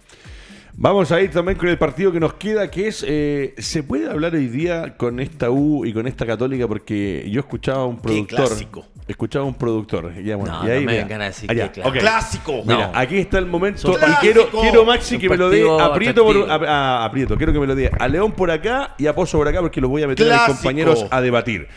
[0.77, 4.09] Vamos a ir también con el partido que nos queda, que es, eh, ¿se puede
[4.09, 6.67] hablar hoy día con esta U y con esta católica?
[6.67, 8.47] Porque yo escuchaba a un productor.
[8.47, 8.85] clásico.
[9.07, 10.13] Escuchaba a un productor.
[10.23, 11.89] Ya, bueno, No, y ahí, no me mira, vengan a decir allá, que clásico.
[11.89, 11.99] ok.
[11.99, 12.51] ¡Clásico!
[12.65, 12.97] Mira, No.
[12.97, 13.91] aquí está el momento.
[13.91, 16.67] Y quiero, quiero Maxi, que me lo dé partido aprieto, por, atractivo.
[16.71, 17.37] a, a- aprieto.
[17.37, 19.79] Quiero que me lo dé a León por acá y a Pozo por acá, porque
[19.79, 20.57] los voy a meter a mis Clásico.
[20.57, 21.67] compañeros a debatir.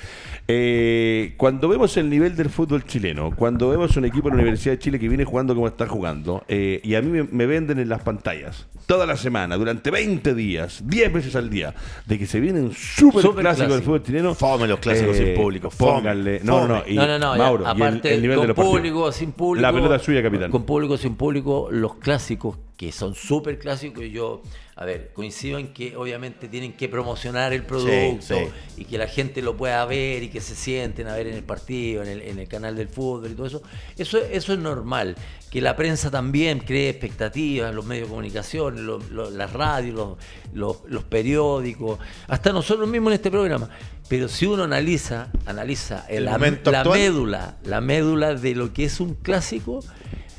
[0.50, 4.72] Eh, cuando vemos el nivel del fútbol chileno, cuando vemos un equipo de la Universidad
[4.74, 7.78] de Chile que viene jugando como está jugando, eh, y a mí me, me venden
[7.78, 11.74] en las pantallas toda la semana, durante 20 días, 10 veces al día,
[12.06, 14.34] de que se viene un súper Súper clásico del fútbol chileno.
[14.34, 16.40] Fome los clásicos sin público, Pónganle.
[16.42, 16.92] No, no, fome.
[16.92, 17.36] y no, no, no.
[17.36, 18.76] ya, Mauro, y el- aparte, el, nivel con de los partidos.
[18.78, 19.60] público o sin público.
[19.62, 20.50] La pelota suya, capitán.
[20.50, 24.40] Con público o sin público, los clásicos, que son súper clásicos, y yo,
[24.76, 28.44] a ver, coincido en que obviamente tienen que promocionar el producto sí.
[28.76, 31.42] y que la gente lo pueda ver y que se sienten a ver en el
[31.42, 33.62] partido, en el, en el canal del fútbol y todo eso.
[33.96, 35.16] Eso, eso es normal.
[35.50, 40.16] Que la prensa también cree expectativas, los medios de comunicación, lo- lo- las radios, los,
[40.54, 41.98] los- los periódicos,
[42.28, 43.68] hasta nosotros mismos en este programa.
[44.08, 46.38] Pero si uno analiza, analiza El la, la
[46.84, 49.80] médula, la médula de lo que es un clásico,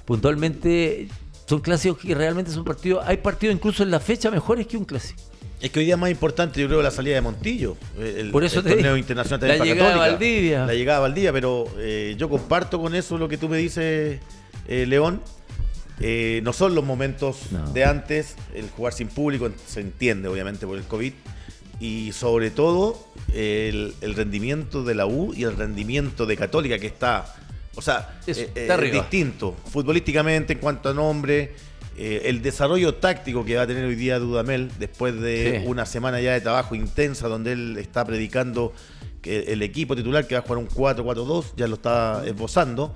[0.06, 1.08] puntualmente
[1.50, 3.04] son clásicos que realmente son partidos.
[3.08, 5.20] Hay partidos incluso en la fecha mejores que un clásico.
[5.60, 7.76] Es que hoy día es más importante, yo creo, la salida de Montillo.
[8.00, 10.26] El, Por eso el te torneo digo, internacional la también para llegada Católica.
[10.26, 10.66] Valdivia.
[10.68, 14.20] La llegada a Valdivia, pero eh, yo comparto con eso lo que tú me dices,
[14.68, 15.22] eh, León.
[16.02, 17.70] Eh, no son los momentos No.
[17.74, 21.12] de antes, el jugar sin público se entiende, obviamente, por el COVID.
[21.82, 26.88] Y sobre todo, el, el rendimiento de la U y el rendimiento de Católica, que
[26.88, 27.36] está.
[27.80, 29.56] O sea, Eso, eh, eh, distinto.
[29.72, 31.54] Futbolísticamente, en cuanto a nombre,
[31.98, 35.68] eh, el desarrollo táctico que va a tener hoy día Dudamel, después de Sí.
[35.68, 38.74] una semana ya de trabajo intensa, donde él está predicando
[39.22, 42.94] que el equipo titular que va a jugar un 4-4-2, ya lo está esbozando.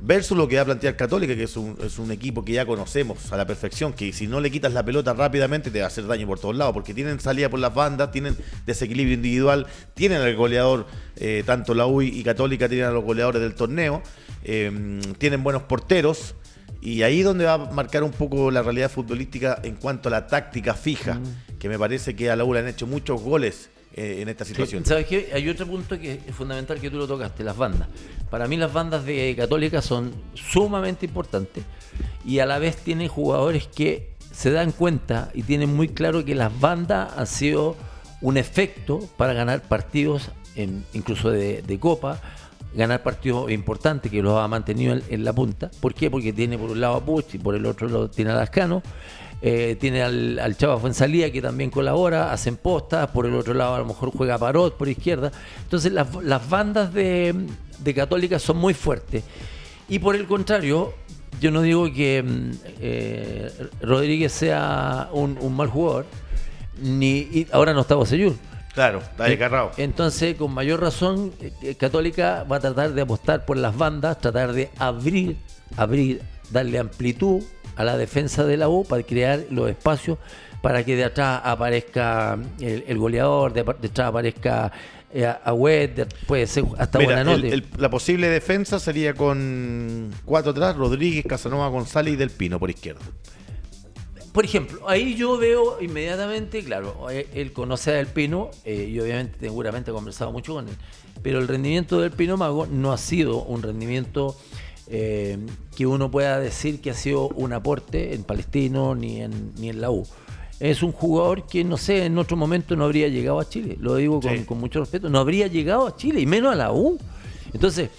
[0.00, 2.66] Versus lo que va a plantear Católica, que es un, es un equipo que ya
[2.66, 5.88] conocemos a la perfección, que si no le quitas la pelota rápidamente te va a
[5.88, 10.20] hacer daño por todos lados, porque tienen salida por las bandas, tienen desequilibrio individual, tienen
[10.20, 14.02] al goleador, eh, tanto la UI y Católica tienen a los goleadores del torneo,
[14.44, 16.34] eh, tienen buenos porteros,
[16.80, 20.12] y ahí es donde va a marcar un poco la realidad futbolística en cuanto a
[20.12, 21.18] la táctica fija,
[21.58, 24.44] que me parece que a la U le han hecho muchos goles eh, en esta
[24.44, 24.84] situación.
[24.84, 25.30] ¿Sabes qué?
[25.32, 27.88] Hay otro punto que es fundamental que tú lo tocaste, las bandas.
[28.28, 31.64] Para mí las bandas de Católica son sumamente importantes
[32.26, 36.34] y a la vez tienen jugadores que se dan cuenta y tienen muy claro que
[36.34, 37.76] las bandas han sido
[38.20, 42.20] un efecto para ganar partidos, en- incluso de, de Copa,
[42.74, 45.70] ganar partidos importantes que los ha mantenido en, la punta.
[45.80, 46.10] ¿Por qué?
[46.10, 48.82] Porque tiene por un lado a Puch y por el otro lado tiene a Lascano.
[49.46, 53.74] Eh, tiene al, al Chava Fuensalía que también colabora, hacen postas, por el otro lado
[53.74, 55.30] a lo mejor juega Parot por izquierda.
[55.62, 57.34] Entonces las, bandas de,
[57.78, 59.22] de Católica son muy fuertes.
[59.88, 60.94] Y por el contrario,
[61.40, 62.50] yo no digo que mm,
[62.80, 66.06] eh, Rodríguez sea un, mal jugador,
[66.80, 68.34] ni ahora no está Bocellur.
[68.74, 69.70] Claro, está desgarrado.
[69.76, 74.20] Entonces, con mayor razón, eh, eh, Católica va a tratar de apostar por las bandas,
[74.20, 75.36] tratar de abrir,
[75.76, 76.20] abrir,
[76.50, 77.42] darle amplitud
[77.76, 80.18] a la defensa de la U para crear los espacios
[80.60, 84.72] para que de atrás aparezca el, el goleador, de, de atrás aparezca
[85.12, 87.54] eh, a, a Weder, puede ser hasta Mira, buena el- nota.
[87.54, 92.70] el- la posible defensa sería con cuatro atrás, Rodríguez, Casanova, González y Del Pino por
[92.70, 93.02] izquierda.
[94.34, 98.98] Por ejemplo, ahí yo veo inmediatamente, claro, eh, él conoce a Del Pino eh, y
[98.98, 100.74] obviamente seguramente ha conversado mucho con él,
[101.22, 104.36] pero el rendimiento del Pino Mago no ha sido un rendimiento
[104.88, 105.38] eh,
[105.76, 109.80] que uno pueda decir que ha sido un aporte en Palestino ni en, ni en
[109.80, 110.04] la U.
[110.58, 113.94] Es un jugador que, no sé, en otro momento no habría llegado a Chile, lo
[113.94, 114.42] digo con, Sí.
[114.44, 116.98] con mucho respeto, no habría llegado a Chile y menos a la U.
[117.52, 117.90] Entonces,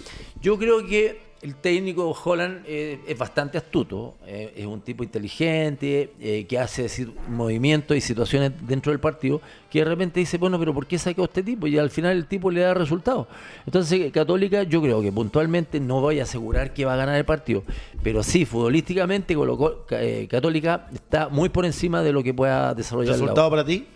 [0.42, 6.12] yo creo que el técnico Holland eh, es bastante astuto, eh, es un tipo inteligente,
[6.18, 9.40] eh, que hace movimientos y situaciones dentro del partido,
[9.70, 11.68] que de repente dice, bueno, pero ¿por qué sacó este tipo?
[11.68, 13.28] Y al final el tipo le da resultados.
[13.64, 17.24] Entonces, Católica, yo creo que puntualmente no voy a asegurar que va a ganar el
[17.24, 17.62] partido,
[18.02, 23.12] pero sí, futbolísticamente, Colo- eh, Católica está muy por encima de lo que pueda desarrollar.
[23.14, 23.86] ¿Resultado para ti?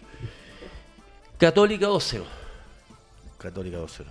[1.39, 2.23] Católica 2-0.
[3.39, 4.05] Católica 2-0.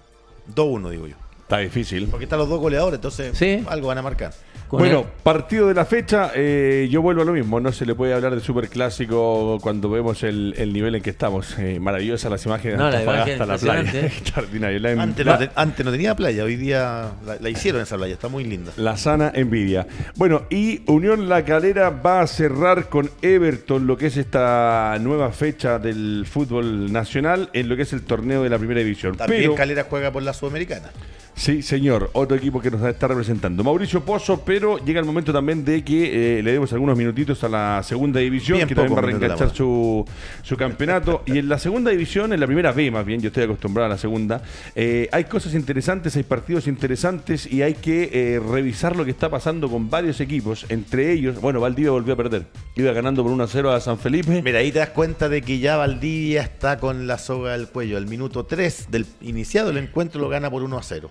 [0.54, 1.16] 2-1, digo yo.
[1.50, 2.08] Está difícil.
[2.12, 3.64] Porque están los dos goleadores, entonces Sí.
[3.68, 4.32] algo van a marcar.
[4.72, 8.14] Bueno, partido de la fecha, eh, yo vuelvo a lo mismo, no se le puede
[8.14, 11.58] hablar de superclásico cuando vemos el, el nivel en que estamos.
[11.58, 14.06] Eh, maravillosas las imágenes No, de la imagen la playa.
[14.06, 14.78] Extraordinario.
[14.80, 17.98] La, Antes la- no, te- antes no tenía playa, hoy día la, la hicieron esa
[17.98, 18.72] playa, está muy linda.
[18.78, 19.88] la sana envidia.
[20.18, 25.32] Bueno, y Unión La Calera va a cerrar con Everton lo que es esta nueva
[25.32, 29.18] fecha del fútbol nacional en lo que es el torneo de la primera división.
[29.18, 30.92] También Pero, Calera juega por la Sudamericana.
[31.40, 33.64] Sí, señor, otro equipo que nos está representando.
[33.64, 37.48] Mauricio Pozo, pero llega el momento también de que eh, le demos algunos minutitos a
[37.48, 40.06] la segunda división, Bien que también va a reenganchar su,
[40.44, 41.24] su campeonato.
[41.26, 43.90] y en la segunda división, en la primera B más bien, yo estoy acostumbrado a
[43.90, 44.44] la segunda,
[44.76, 49.30] eh, hay cosas interesantes, hay partidos interesantes y hay que eh, revisar lo que está
[49.30, 50.66] pasando con varios equipos.
[50.68, 52.48] Entre ellos, bueno, Valdivia volvió a perder.
[52.76, 54.42] Iba ganando por 1 a 0 a San Felipe.
[54.44, 57.98] Mira, ahí te das cuenta de que ya Valdivia está con la soga al cuello.
[57.98, 61.10] El minuto 3 del iniciado el encuentro lo gana por 1 a 0.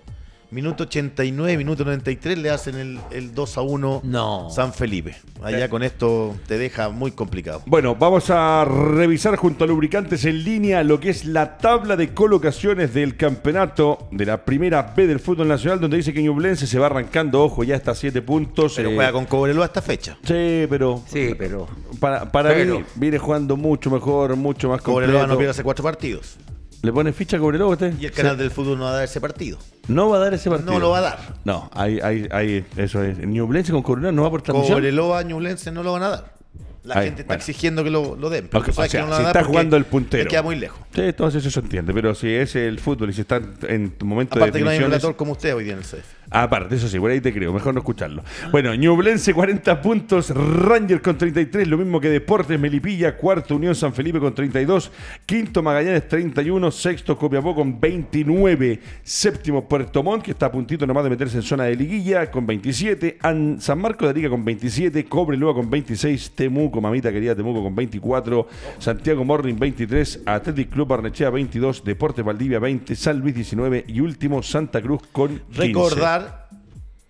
[0.50, 4.48] Minuto 89, minuto 93 le hacen el, el 2 a 1 No.
[4.48, 5.14] San Felipe.
[5.42, 5.68] Allá Eh.
[5.68, 7.60] con esto te deja muy complicado.
[7.66, 12.14] Bueno, vamos a revisar junto a Lubricantes en línea lo que es la tabla de
[12.14, 16.78] colocaciones del campeonato de la primera B del fútbol nacional, donde dice que Ñublense se
[16.78, 18.72] va arrancando, ojo, ya está a 7 puntos.
[18.74, 20.16] Pero eh, juega con Cobreloa esta fecha.
[20.22, 21.68] Sí, pero Sí, pero
[22.00, 25.26] para, para Pero- mí viene jugando mucho mejor, mucho más Cobreloa completo.
[25.34, 26.38] no pierde hace cuatro partidos.
[26.82, 27.94] ¿Le pone ficha a Cobreloa usted?
[27.98, 29.58] Y el canal del fútbol no va a dar ese partido.
[29.88, 30.72] No va a dar ese partido.
[30.72, 31.18] No lo va a dar.
[31.44, 33.18] No, ahí, ahí, ahí, eso es.
[33.18, 34.76] Ñublense con Cobreloa no va por transmisión.
[34.76, 36.37] Cobreloa, Ñublense no lo van a dar.
[36.84, 37.40] La Ahí, gente está bueno.
[37.40, 38.48] exigiendo que lo, lo den.
[38.48, 39.52] Pero Ok, tú sabes o sea, que no lo si van a dar está porque
[39.52, 40.24] jugando el puntero.
[40.24, 40.78] le queda muy lejos.
[40.94, 44.06] Sí, entonces eso se entiende, pero si es el fútbol y si está en tu
[44.06, 45.02] momento Aparte de que no hay un definiciones...
[45.02, 46.18] relator como usted hoy día en el CF.
[46.30, 48.22] Aparte, eso sí, por ahí te creo, mejor no escucharlo.
[48.52, 53.94] Bueno, Ñublense 40 puntos, Ranger con 33, lo mismo que Deportes Melipilla, cuarto Unión San
[53.94, 54.90] Felipe con 32,
[55.24, 61.04] quinto Magallanes 31, sexto Copiapó con 29, séptimo Puerto Montt, que está a puntito nomás
[61.04, 65.04] de meterse en zona de liguilla con 27, An- San Marco de Arica con 27,
[65.06, 68.46] Cobreloa con 26, Temuco, mamita querida Temuco con 24,
[68.78, 74.42] Santiago Morning 23, Athletic Club Barnechea 22, Deportes Valdivia 20, San Luis 19 y último
[74.42, 75.62] Santa Cruz con 15.
[75.62, 76.48] Recordar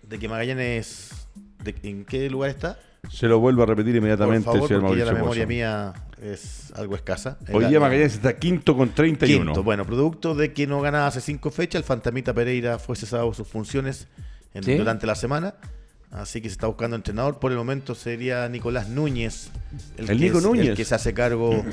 [0.03, 1.11] de que Magallanes.
[1.63, 2.79] de- ¿En qué lugar está?
[3.09, 6.23] Se lo vuelvo a repetir Por inmediatamente, favor, señor porque ya la Mauricio memoria Pozo.
[6.23, 7.37] mía es algo escasa.
[7.53, 9.45] Hoy día la- Magallanes está quinto con 31.
[9.45, 13.29] Quinto, bueno, producto de que no ganaba hace cinco fechas, el Fantamita Pereira fue cesado
[13.29, 14.07] de sus funciones
[14.53, 14.75] en- ¿Sí?
[14.75, 15.55] durante la semana.
[16.11, 17.39] Así que se está buscando entrenador.
[17.39, 19.49] Por el momento sería Nicolás Núñez,
[19.97, 20.67] El que Nico es- Núñez.
[20.69, 21.63] el que se hace cargo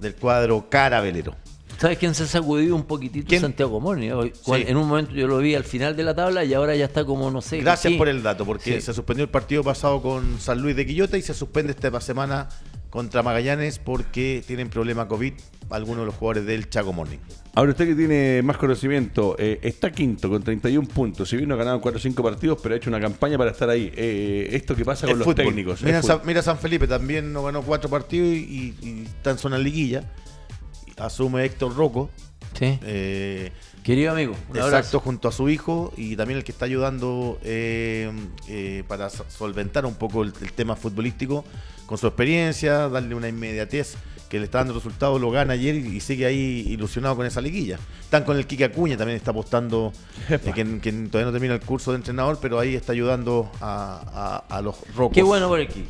[0.00, 1.36] del cuadro carabelero.
[1.78, 3.26] ¿sabes quién se ha sacudido un poquitito?
[3.28, 3.40] ¿Quién?
[3.40, 3.80] Santiago
[4.44, 4.68] cual- Sí.
[4.70, 7.04] En un momento yo lo vi al final de la tabla y ahora ya está
[7.04, 7.58] como, no sé.
[7.58, 7.98] Gracias aquí.
[7.98, 8.86] por el dato, porque Sí.
[8.86, 12.48] se suspendió el partido pasado con San Luis de Quillota y se suspende esta semana
[12.88, 15.32] contra Magallanes porque tienen problema COVID
[15.72, 17.18] algunos de los jugadores del Chaco Morning.
[17.54, 21.28] Ahora usted que tiene más conocimiento, eh, está quinto con 31 puntos.
[21.28, 23.50] Si bien no ha ganado 4 o 5 partidos, pero ha hecho una campaña para
[23.50, 23.92] estar ahí.
[23.94, 25.44] Eh, esto que pasa con Es los fútbol.
[25.46, 25.82] técnicos.
[25.82, 26.02] Mira.
[26.02, 30.04] San, mira San Felipe, también no ganó cuatro partidos y, y está en zona liguilla.
[30.98, 32.10] Asume Héctor Rocco,
[32.58, 32.78] Sí.
[32.82, 33.50] eh,
[33.82, 35.00] Querido amigo, un exacto, abrazo.
[35.00, 38.12] junto a su hijo y también el que está ayudando eh,
[38.48, 41.44] eh, para so- solventar un poco el, el tema futbolístico
[41.86, 43.96] con su experiencia, darle una inmediatez
[44.32, 47.42] que le está dando resultados, lo gana ayer y, y sigue ahí ilusionado con esa
[47.42, 47.78] liguilla.
[48.00, 49.92] Están con el Kike Acuña, también está apostando,
[50.30, 54.42] eh, que, que todavía no termina el curso de entrenador, pero ahí está ayudando a,
[54.48, 55.14] a- a los rocos.
[55.14, 55.84] Qué bueno por el Kiki.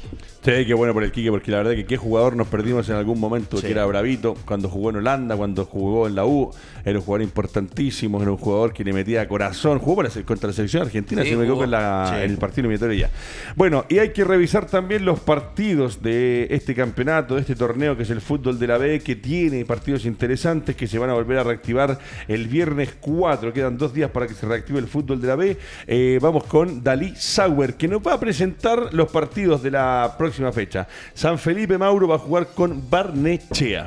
[0.45, 2.97] Sí, qué bueno por el Quique, porque la verdad que qué jugador nos perdimos en
[2.97, 3.66] algún momento, Sí.
[3.66, 6.51] que era Bravito, cuando jugó en Holanda, cuando jugó en la U,
[6.84, 7.53] era un jugador importantísimo.
[7.62, 11.28] importantísimos, era un jugador que le metía corazón, jugó para, contra la selección argentina, Sí,
[11.30, 11.64] si me equivoco, jugó.
[11.64, 12.24] en, la- Sí.
[12.24, 13.11] en el partido eliminatorio ya.
[13.57, 18.03] Bueno, y hay que revisar también los partidos de este campeonato, de este torneo que
[18.03, 21.39] es el fútbol de la B, que tiene partidos interesantes que se van a volver
[21.39, 23.53] a reactivar el viernes 4.
[23.53, 25.57] Quedan dos días para que se reactive el fútbol de la B.
[25.87, 30.51] Eh, vamos con Dalí Sauer, que nos va a presentar los partidos de la próxima
[30.53, 30.89] fecha.
[31.14, 33.87] San Felipe Mauro va a jugar con Barnechea.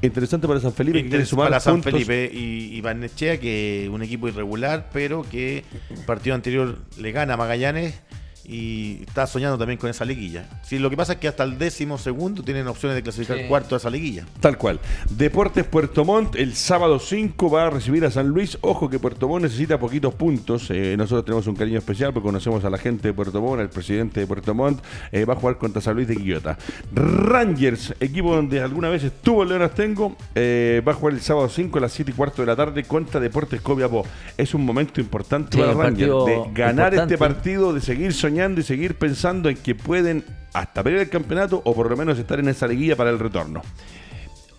[0.00, 1.92] Interesante para San Felipe, sumar para San puntos.
[1.92, 7.34] Felipe y, y Barnechea, que un equipo irregular, pero que el partido anterior le gana
[7.34, 8.00] a Magallanes
[8.48, 10.46] y está soñando también con esa liguilla.
[10.62, 13.44] Sí, lo que pasa es que hasta el décimo segundo tienen opciones de clasificar Sí.
[13.46, 14.24] cuarto a esa liguilla.
[14.40, 14.80] Tal cual.
[15.10, 18.56] Deportes Puerto Montt el sábado 5 va a recibir a San Luis.
[18.62, 20.70] Ojo que Puerto Montt necesita poquitos puntos.
[20.70, 23.68] Eh, nosotros tenemos un cariño especial porque conocemos a la gente de Puerto Montt, al
[23.68, 24.82] presidente de Puerto Montt.
[25.12, 26.56] Eh, va a jugar contra San Luis de Quillota.
[26.94, 31.48] Rangers, equipo donde alguna vez estuvo el León Astengo, eh, va a jugar el sábado
[31.50, 34.04] 5 a las 7 y cuarto de la tarde contra Deportes Copiapó.
[34.38, 37.14] Es un momento importante Sí, para Rangers de ganar importante.
[37.14, 41.60] este partido, de seguir soñando y seguir pensando en que pueden hasta pelear el campeonato
[41.64, 43.62] o por lo menos estar en esa liguilla para el retorno.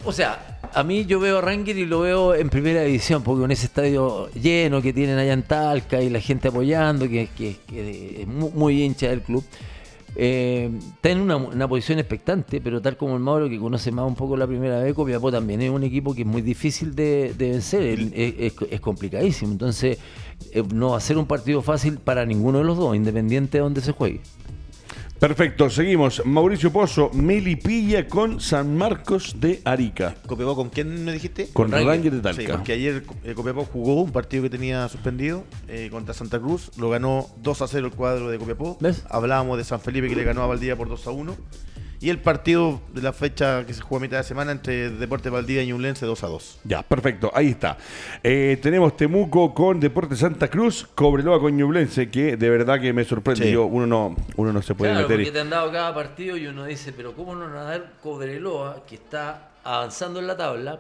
[0.06, 3.42] O sea, a mí yo veo a Ranger y lo veo en primera división, porque
[3.42, 7.58] con ese estadio lleno que tienen allá en Talca y la gente apoyando, que, que-
[7.68, 9.44] que es mu- muy, hincha del club,
[10.22, 14.15] eh, está en una, posición expectante, pero tal como el Mauro, que conoce más un
[14.15, 17.99] poco la primera vez, Copiapó también es un equipo que es muy difícil de, vencer,
[18.13, 19.53] es complicadísimo.
[19.53, 19.97] Entonces,
[20.51, 23.61] eh, no va a ser un partido fácil para ninguno de los dos, independiente de
[23.63, 24.20] donde se juegue.
[25.20, 26.26] Perfecto, seguimos.
[26.26, 30.15] Mauricio Pozo, Melipilla con San Marcos de Arica.
[30.26, 31.49] ¿Copiapó con quién me dijiste?
[31.51, 31.88] Con Rangers.
[31.89, 32.53] Rangers de Sí, Talca.
[32.53, 36.89] porque ayer eh, Copiapó jugó un partido que tenía suspendido eh, contra Santa Cruz, lo
[36.89, 38.78] ganó 2 a 0 el cuadro de Copiapó.
[38.80, 39.03] ¿Ves?
[39.09, 41.36] Hablábamos de San Felipe que le ganó a Valdivia por 2 a 1.
[42.02, 45.30] Y el partido de la fecha que se jugó a mitad de semana entre Deportes
[45.32, 46.60] Valdivia y Ñublense 2 a 2.
[46.64, 47.78] Ya, perfecto, ahí está.
[48.24, 53.04] Eh, tenemos Temuco con Deportes Santa Cruz, Cobreloa con Ñublense, que de verdad que me
[53.04, 53.47] sorprende.
[53.47, 53.52] Sí.
[53.52, 55.18] Yo, uno no, uno no se puede Claro, meter.
[55.26, 57.91] porque te han dado cada partido y uno dice, pero ¿cómo no van a dar
[58.02, 60.80] Cobreloa, que está avanzando en la tabla,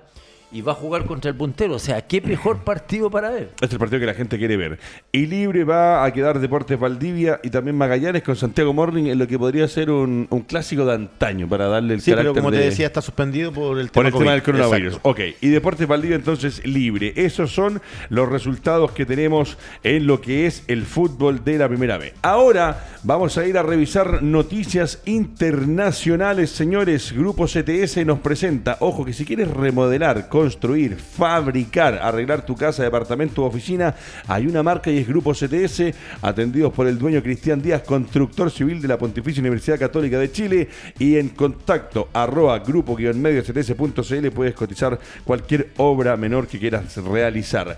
[0.51, 1.75] y va a jugar contra el puntero?
[1.75, 3.51] O sea, ¿qué mejor partido para ver?
[3.55, 4.79] Este es el partido que la gente quiere ver.
[5.11, 9.27] Y libre va a quedar Deportes Valdivia y también Magallanes con Santiago Morning en lo
[9.27, 12.57] que podría ser un, un clásico de antaño para darle el Sí, pero como te
[12.57, 14.93] de- decía, está suspendido por el Por tema, el tema del coronavirus.
[14.95, 15.09] Exacto.
[15.09, 15.19] Ok.
[15.41, 17.13] Y Deportes Valdivia entonces libre.
[17.15, 21.97] Esos son los resultados que tenemos en lo que es el fútbol de la primera
[21.97, 22.13] vez.
[22.21, 27.13] Ahora vamos a ir a revisar noticias internacionales, señores.
[27.13, 33.43] Grupo CTS nos presenta, ojo que si quieres remodelar, construir, fabricar, arreglar tu casa, departamento
[33.43, 33.93] o oficina,
[34.25, 38.81] hay una marca y es Grupo CTS, atendidos por el dueño Cristian Díaz, constructor civil
[38.81, 44.97] de la Pontificia Universidad Católica de Chile y en contacto arroba grupo-medio cts.cl puedes cotizar
[45.25, 47.77] cualquier obra menor que quieras realizar.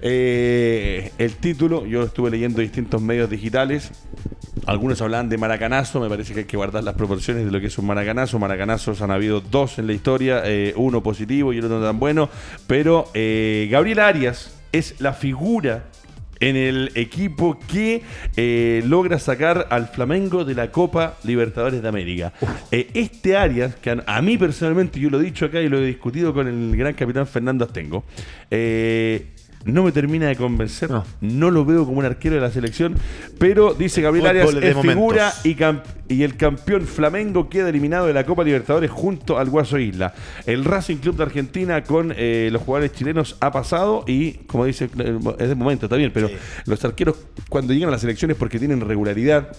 [0.00, 3.90] Eh, el título, yo estuve leyendo distintos medios digitales.
[4.66, 7.66] Algunos hablan de maracanazo, me parece que hay que guardar las proporciones de lo que
[7.66, 8.38] es un maracanazo.
[8.38, 12.28] Maracanazos han habido dos en la historia, eh, uno positivo y otro no tan bueno.
[12.66, 15.84] Pero eh, Gabriel Arias es la figura
[16.40, 18.02] en el equipo que
[18.86, 22.32] logra sacar al Flamengo de la Copa Libertadores de América.
[22.70, 26.32] Este Arias, que a, mí personalmente, yo lo he dicho acá y lo he discutido
[26.32, 28.04] con el gran capitán Fernando Astengo,
[29.64, 31.04] no me termina de convencer, no.
[31.20, 31.50] No.
[31.50, 32.94] lo veo como un arquero de la selección,
[33.38, 38.44] pero dice Gabriel Arias es figura y, el campeón Flamengo queda eliminado de la Copa
[38.44, 40.14] Libertadores junto al Guaso Isla.
[40.46, 44.88] El Racing Club de Argentina con eh, los jugadores chilenos ha pasado y, como dice,
[44.98, 46.34] eh, es de momento, está bien, pero Sí.
[46.66, 47.16] los arqueros
[47.48, 49.56] cuando llegan a las elecciones porque tienen regularidad.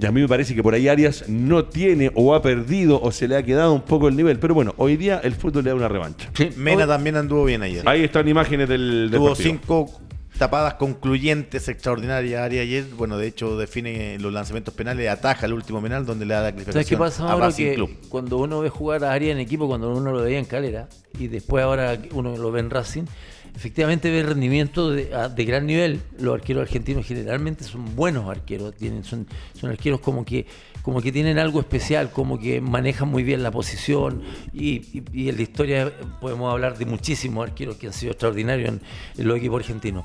[0.00, 3.12] Y a mí me parece que por ahí Arias no tiene o ha perdido o
[3.12, 4.38] se le ha quedado un poco el nivel.
[4.38, 6.30] Pero bueno, hoy día el fútbol le da una revancha.
[6.56, 7.88] Mena también anduvo bien ayer.
[7.88, 9.50] Ahí están imágenes del, del Tuvo partido.
[9.50, 10.00] cinco
[10.38, 12.84] tapadas concluyentes extraordinarias área ayer.
[12.96, 16.50] Bueno, de hecho define los lanzamientos penales, ataja el último penal donde le da la
[16.50, 17.46] ¿Sabes clasificación qué pasa ahora?
[17.46, 17.90] Racing Que Club.
[18.08, 21.28] cuando uno ve jugar a Arias en equipo, cuando uno lo veía en Calera, y
[21.28, 23.04] después ahora uno lo ve en Racing,
[23.56, 26.00] efectivamente ve rendimiento de, de gran nivel.
[26.20, 29.26] Los arqueros argentinos generalmente son buenos arqueros, tienen, son,
[29.58, 30.46] son arqueros como que,
[30.82, 35.42] como que tienen algo especial, como que manejan muy bien la posición, y en la
[35.42, 38.80] historia podemos hablar de muchísimos arqueros que han sido extraordinarios en,
[39.16, 40.04] en los equipos argentinos.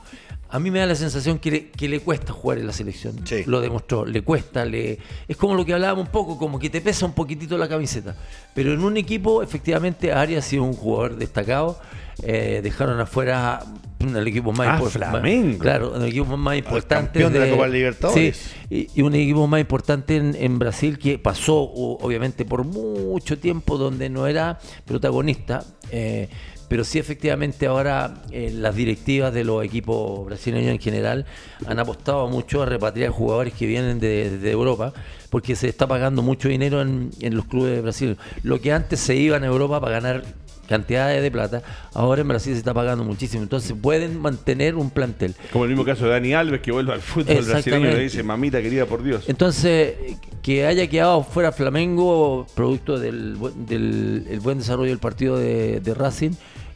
[0.51, 3.15] A mí me da la sensación que le, que le cuesta jugar en la selección.
[3.25, 3.43] Sí.
[3.45, 6.81] Lo demostró, le cuesta, le es como lo que hablábamos un poco, como que te
[6.81, 8.15] pesa un poquitito la camiseta.
[8.53, 11.79] Pero en un equipo, efectivamente, Arias ha sido un jugador destacado.
[12.23, 13.61] Eh, dejaron afuera
[13.99, 15.57] el equipo más Ah, impor- Flamengo.
[15.57, 17.19] Claro, el equipo más importante.
[17.19, 18.37] campeón de la Copa Libertadores.
[18.37, 23.39] Sí, y, y un equipo más importante en, en Brasil que pasó, obviamente, por mucho
[23.39, 25.63] tiempo donde no era protagonista.
[25.91, 26.27] eh,
[26.71, 31.25] pero sí efectivamente ahora eh, las directivas de los equipos brasileños en general
[31.65, 34.93] han apostado mucho a repatriar jugadores que vienen de, de Europa,
[35.29, 38.17] porque se está pagando mucho dinero en, en los clubes de Brasil.
[38.43, 40.23] Lo que antes se iban a Europa para ganar
[40.69, 41.61] cantidades de plata,
[41.93, 43.43] ahora en Brasil se está pagando muchísimo.
[43.43, 45.35] Entonces pueden mantener un plantel.
[45.51, 48.23] Como el mismo caso de Dani Alves, que vuelve al fútbol brasileño y le dice,
[48.23, 49.25] mamita querida, por Dios.
[49.27, 49.93] Entonces,
[50.41, 55.93] que haya quedado fuera Flamengo, producto del, del el buen desarrollo del partido de, de
[55.93, 56.31] Racing,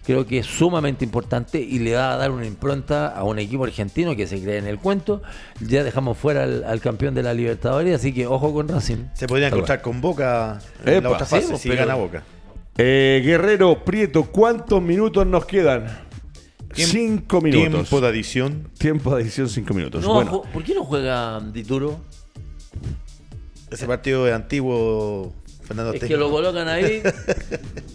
[0.05, 3.63] creo que es sumamente importante y le va a dar una impronta a un equipo
[3.63, 5.21] argentino que se cree en el cuento.
[5.59, 9.05] Ya dejamos fuera al, al campeón de la Libertadores, así que ojo con Racing.
[9.13, 11.95] Se podría encontrar con Boca en Epa, la otra sí, fase, pues, si pero- gana
[11.95, 12.23] Boca.
[12.77, 15.85] Eh, Guerrero Prieto, ¿cuántos minutos nos quedan?
[16.73, 17.71] Tiemp- cinco minutos.
[17.71, 18.69] Tiempo de adición.
[18.77, 20.03] Tiempo de adición, cinco minutos.
[20.03, 22.01] No, bueno, ¿Por qué no juega Dituro?
[23.71, 25.33] Ese partido de antiguo
[25.67, 27.01] Fernando Es que lo colocan ahí.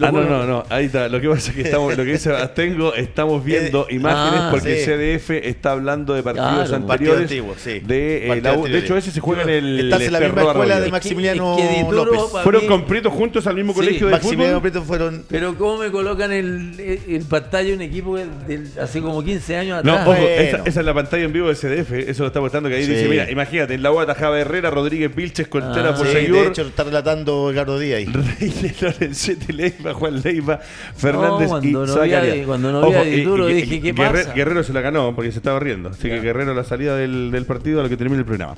[0.02, 1.10] Ah, no, no, no, ahí está.
[1.10, 4.76] Lo que pasa es que estamos, lo que dice Astengo, estamos viendo imágenes ah, porque
[4.82, 4.90] sí.
[4.90, 7.22] CDF está hablando de partidos Claro, partido anteriores.
[7.30, 7.80] antiguo, sí.
[7.80, 10.28] de, eh, Partido la de hecho, ese se juega en el Estás en la misma
[10.36, 10.84] Esterro escuela Arroyo.
[10.86, 12.20] de Maximiliano es que López.
[12.32, 14.70] pa- ¿Fueron Prieto juntos al mismo Sí, colegio de Maximiliano fútbol?
[14.70, 15.24] Prieto fueron.
[15.28, 19.84] Pero ¿cómo me colocan el, el, pantalla de un equipo del- hace como 15 años
[19.84, 20.08] No, atrás?
[20.08, 20.28] ojo, Bueno.
[20.42, 22.84] esa, esa es la pantalla en vivo de CDF, eso lo está mostrando que ahí
[22.86, 22.92] Sí.
[22.92, 25.98] dice, mira, imagínate, en la U atajaba Herrera, Rodríguez Vilches, Contreras Ah.
[25.98, 28.12] por de hecho, lo está relatando Ricardo Díaz.
[28.40, 30.60] Reyes, Lorenzetti, Leiva, Juan Leiva,
[30.96, 32.46] Fernández cuando y no vi Zacarías.
[32.46, 34.34] cuando no vi a y- Dituro y- dije, ¿qué Guerre- pasa?
[34.34, 35.90] Guerrero se la ganó porque se estaba riendo.
[35.90, 38.54] Así que Guerrero la salida del, del partido a lo que termine el programa.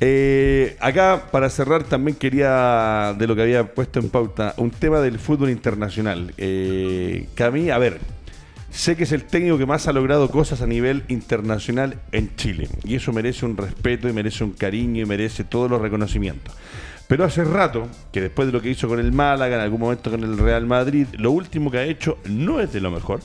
[0.00, 5.00] Eh, acá, para cerrar, también quería, de lo que había puesto en pauta, un tema
[5.00, 6.32] del fútbol internacional.
[6.38, 7.98] Eh, que a mí, a ver,
[8.70, 12.68] sé que es el técnico que más ha logrado cosas a nivel internacional en Chile.
[12.84, 16.54] Y eso merece un respeto y merece un cariño y merece todos los reconocimientos.
[17.08, 20.10] Pero hace rato, que después de lo que hizo con el Málaga, en algún momento
[20.10, 23.20] con el Real Madrid, lo último que ha hecho no es de lo mejor.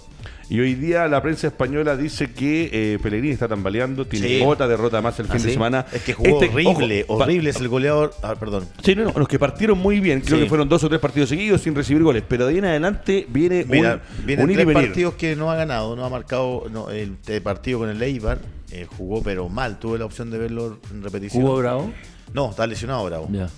[0.50, 4.42] Y hoy día la prensa española dice que eh, Pellegrini está tambaleando, tiene Sí.
[4.46, 5.54] otra derrota más el fin ¿Ah, de sí?
[5.54, 5.86] semana.
[5.92, 8.14] Es que jugó Este- horrible, ojo, horrible es el goleador.
[8.22, 8.68] Ah, perdón.
[8.84, 10.44] Sí, no, no, los que partieron muy bien, creo Sí.
[10.44, 13.26] que fueron dos o tres partidos seguidos sin recibir goles, pero de ahí en adelante
[13.30, 14.88] viene Mira, un, vienen un ir y tres venir.
[14.90, 18.40] partidos que no ha ganado, no ha marcado no, el, partido con el Eibar.
[18.72, 21.44] eh, jugó pero mal, tuve la opción de verlo en repetición.
[21.44, 21.92] ¿Hugo Bravo?
[22.34, 23.28] No, está lesionado Bravo.
[23.32, 23.50] Ya.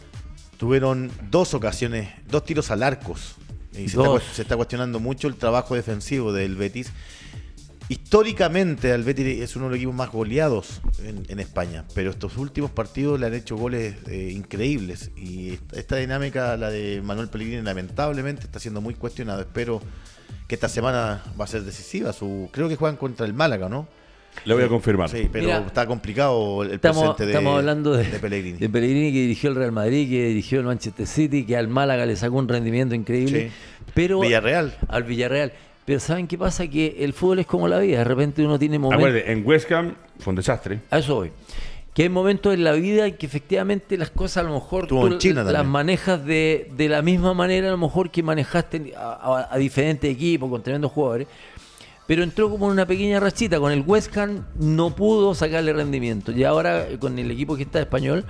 [0.58, 3.36] Tuvieron dos ocasiones, dos tiros al arcos.
[3.74, 6.92] Y se está, se cuestionando mucho el trabajo defensivo del Betis.
[7.88, 12.38] Históricamente, el Betis es uno de los equipos más goleados en, en España, pero estos
[12.38, 15.12] últimos partidos le han hecho goles eh, increíbles.
[15.16, 19.42] Y esta, esta dinámica, la de Manuel Pellegrini, lamentablemente está siendo muy cuestionada.
[19.42, 19.82] Espero
[20.48, 22.14] que esta semana va a ser decisiva.
[22.14, 23.88] Su, creo que juegan contra el Málaga, ¿no?
[24.44, 25.10] Le voy a confirmar.
[25.10, 28.58] Sí, pero Mira, está complicado el Estamos, presente de, estamos hablando de, de Pellegrini.
[28.60, 32.06] de Pellegrini que dirigió el Real Madrid, que dirigió el Manchester City, que al Málaga
[32.06, 33.50] le sacó un rendimiento increíble.
[33.50, 33.56] Sí.
[33.94, 34.76] Pero Villarreal.
[34.88, 35.54] Al Villarreal.
[35.86, 36.68] Pero ¿saben qué pasa?
[36.68, 38.00] Que el fútbol es como la vida.
[38.00, 39.08] De repente uno tiene momentos...
[39.08, 40.80] Acuérdate, en West Ham fue un desastre.
[40.90, 41.32] A eso voy.
[41.94, 45.08] Que hay momentos en la vida en que efectivamente las cosas a lo mejor tú
[45.08, 45.72] en China las también.
[45.72, 50.12] manejas de, de la misma manera a lo mejor que manejaste a, a- a diferentes
[50.12, 51.28] equipos con tremendos jugadores.
[52.08, 53.60] Pero entró como en una pequeña rachita.
[53.60, 54.16] Con el West
[54.60, 56.32] no pudo sacarle rendimiento.
[56.32, 58.26] Y ahora con el equipo que está español,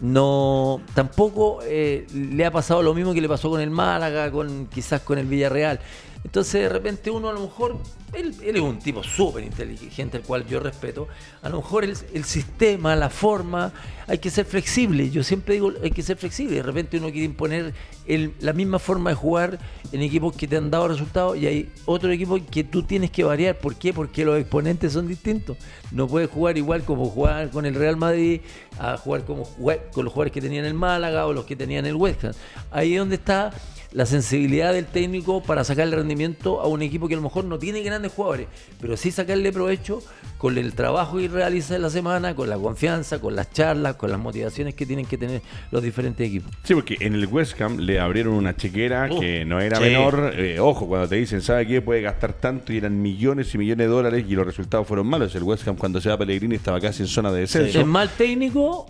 [0.00, 4.66] no tampoco eh, le ha pasado lo mismo que le pasó con el Málaga, con
[4.66, 5.80] quizás con el Villarreal.
[6.28, 7.78] Entonces de repente uno a lo mejor,
[8.12, 11.08] él, él es un tipo súper inteligente, el cual yo respeto,
[11.40, 13.72] a lo mejor el, sistema, la forma,
[14.06, 15.08] hay que ser flexible.
[15.08, 16.56] Yo siempre digo, hay que ser flexible.
[16.56, 17.72] De repente uno quiere imponer
[18.06, 19.58] el- la misma forma de jugar
[19.90, 23.24] en equipos que te han dado resultados y hay otro equipo que tú tienes que
[23.24, 23.56] variar.
[23.56, 23.94] ¿Por qué?
[23.94, 25.56] Porque los exponentes son distintos.
[25.92, 28.42] No puedes jugar igual como jugar con el Real Madrid,
[28.78, 31.94] a jugar como con los jugadores que tenían el Málaga o los que tenían el
[31.94, 32.32] West Ham.
[32.70, 33.50] Ahí es donde está
[33.92, 37.58] la sensibilidad del técnico para sacarle rendimiento a un equipo que a lo mejor no
[37.58, 38.48] tiene grandes jugadores,
[38.80, 40.02] pero sí sacarle provecho
[40.36, 44.10] con el trabajo que realiza en la semana, con la confianza, con las charlas, con
[44.10, 46.52] las motivaciones que tienen que tener los diferentes equipos.
[46.62, 49.84] Sí, porque en el West Ham le abrieron una chequera que no era sí.
[49.84, 50.32] menor.
[50.36, 51.82] Eh, ojo, cuando te dicen, ¿sabe qué?
[51.82, 55.34] Puede gastar tanto y eran millones y millones de dólares y los resultados fueron malos.
[55.34, 57.80] El West Ham cuando se va a Pellegrini estaba casi en zona de descenso.
[57.80, 58.86] ¿Es mal técnico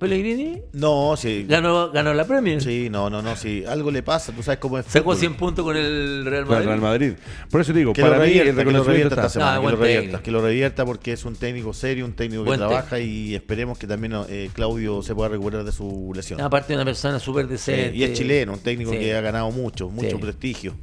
[0.00, 0.62] Pellegrini?
[0.72, 1.44] No, sí.
[1.48, 2.60] Ganó, ganó la Premier.
[2.62, 3.62] Sí, no, no, no, sí.
[3.68, 4.86] Algo le pasa, tú sabes cómo es.
[4.86, 5.16] Sacó fútbol.
[5.18, 6.66] 100 puntos con el Real Con el Madrid.
[6.68, 7.12] Real Madrid.
[7.50, 9.28] Por eso digo, Que lo para mí el revierta, que lo revierta esta está.
[9.40, 12.42] semana, Ah, que lo revierta, que lo revierta porque es un técnico serio, un técnico
[12.44, 16.40] que Buen trabaja y esperemos que también eh, Claudio se pueda recuperar de su lesión.
[16.40, 17.96] Aparte de una persona súper Eh, decente.
[17.96, 18.98] y es chileno, un técnico Sí.
[18.98, 20.16] que ha ganado mucho, mucho Sí.
[20.16, 20.74] prestigio.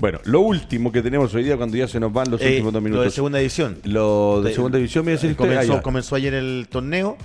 [0.00, 2.72] Bueno, lo último que tenemos hoy día cuando ya se nos van los Eh, últimos
[2.72, 3.14] dos lo de minutos.
[3.14, 3.78] segunda edición.
[3.84, 6.66] Lo de De- segunda división, me iba a decir Eh, usted, ah, comenzó ayer el
[6.68, 7.16] torneo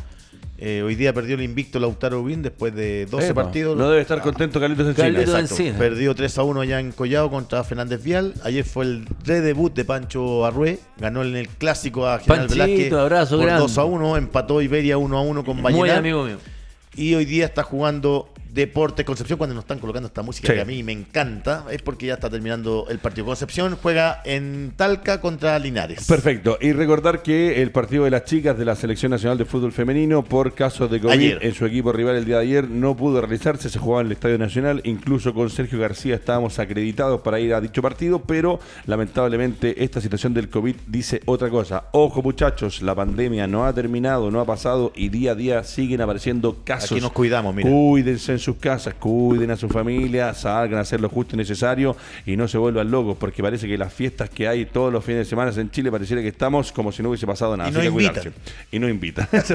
[0.62, 3.78] Eh, hoy día perdió el invicto Lautaro Ubín después de 12 Epa, partidos.
[3.78, 5.04] No debe estar contento Carlitos Encina.
[5.08, 5.54] Carlitos Exacto.
[5.56, 5.78] Encina.
[5.78, 8.34] Perdió 3 a 1 allá en Collao contra Fernández Vial.
[8.44, 10.80] Ayer fue el redebut de Pancho Arrué.
[10.98, 13.62] Ganó en el clásico a General Panchito, Velázquez abrazo por grande.
[13.62, 14.18] 2 a 1.
[14.18, 15.98] Empató Iberia 1 a 1 con Muy Vallenar.
[16.00, 16.38] amigo mío.
[16.96, 20.54] Y hoy día está jugando Deportes Concepción cuando nos están colocando esta música Sí.
[20.54, 21.66] que a mí me encanta.
[21.72, 23.26] Es porque ya está terminando el partido.
[23.26, 26.06] Concepción juega en Talca contra Linares.
[26.08, 26.58] Perfecto.
[26.62, 30.24] Y recordar que el partido de las chicas de la Selección Nacional de Fútbol Femenino,
[30.24, 31.40] por caso de COVID Ayer.
[31.42, 33.70] en su equipo rival el día de ayer, no pudo realizarse.
[33.70, 34.82] Se jugaba en el Estadio Nacional.
[34.84, 40.34] Incluso con Sergio García estábamos acreditados para ir a dicho partido, pero lamentablemente esta situación
[40.34, 41.86] del COVID dice otra cosa.
[41.92, 46.02] Ojo, muchachos, la pandemia no ha terminado, no ha pasado y día a día siguen
[46.02, 46.92] apareciendo casos.
[46.94, 47.70] Aquí nos cuidamos, mira.
[47.70, 51.96] Cuídense en sus casas, cuiden a su familia, salgan a hacer lo justo y necesario
[52.26, 55.20] y no se vuelvan locos, porque parece que las fiestas que hay todos los fines
[55.20, 57.70] de semana en Chile pareciera que estamos como si no hubiese pasado nada.
[57.70, 58.14] Y no que invitan.
[58.14, 58.40] cuidarse.
[58.72, 59.28] Y no invitan.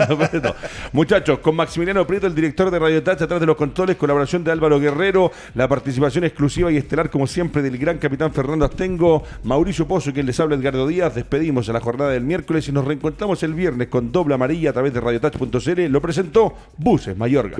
[0.42, 0.56] Todo.
[0.92, 4.52] Muchachos, con Maximiliano Prieto, el director de Radio Touch, atrás de los controles, colaboración de
[4.52, 9.86] Álvaro Guerrero, la participación exclusiva y estelar, como siempre, del gran capitán Fernando Astengo, Mauricio
[9.86, 11.14] Pozo, quien les habla Edgardo Díaz.
[11.14, 14.72] Despedimos a la jornada del miércoles y nos reencontramos el viernes con doble amarilla a
[14.72, 15.86] través de radiotouch.cl.
[15.88, 17.58] Lo presentó Buses Mayorga.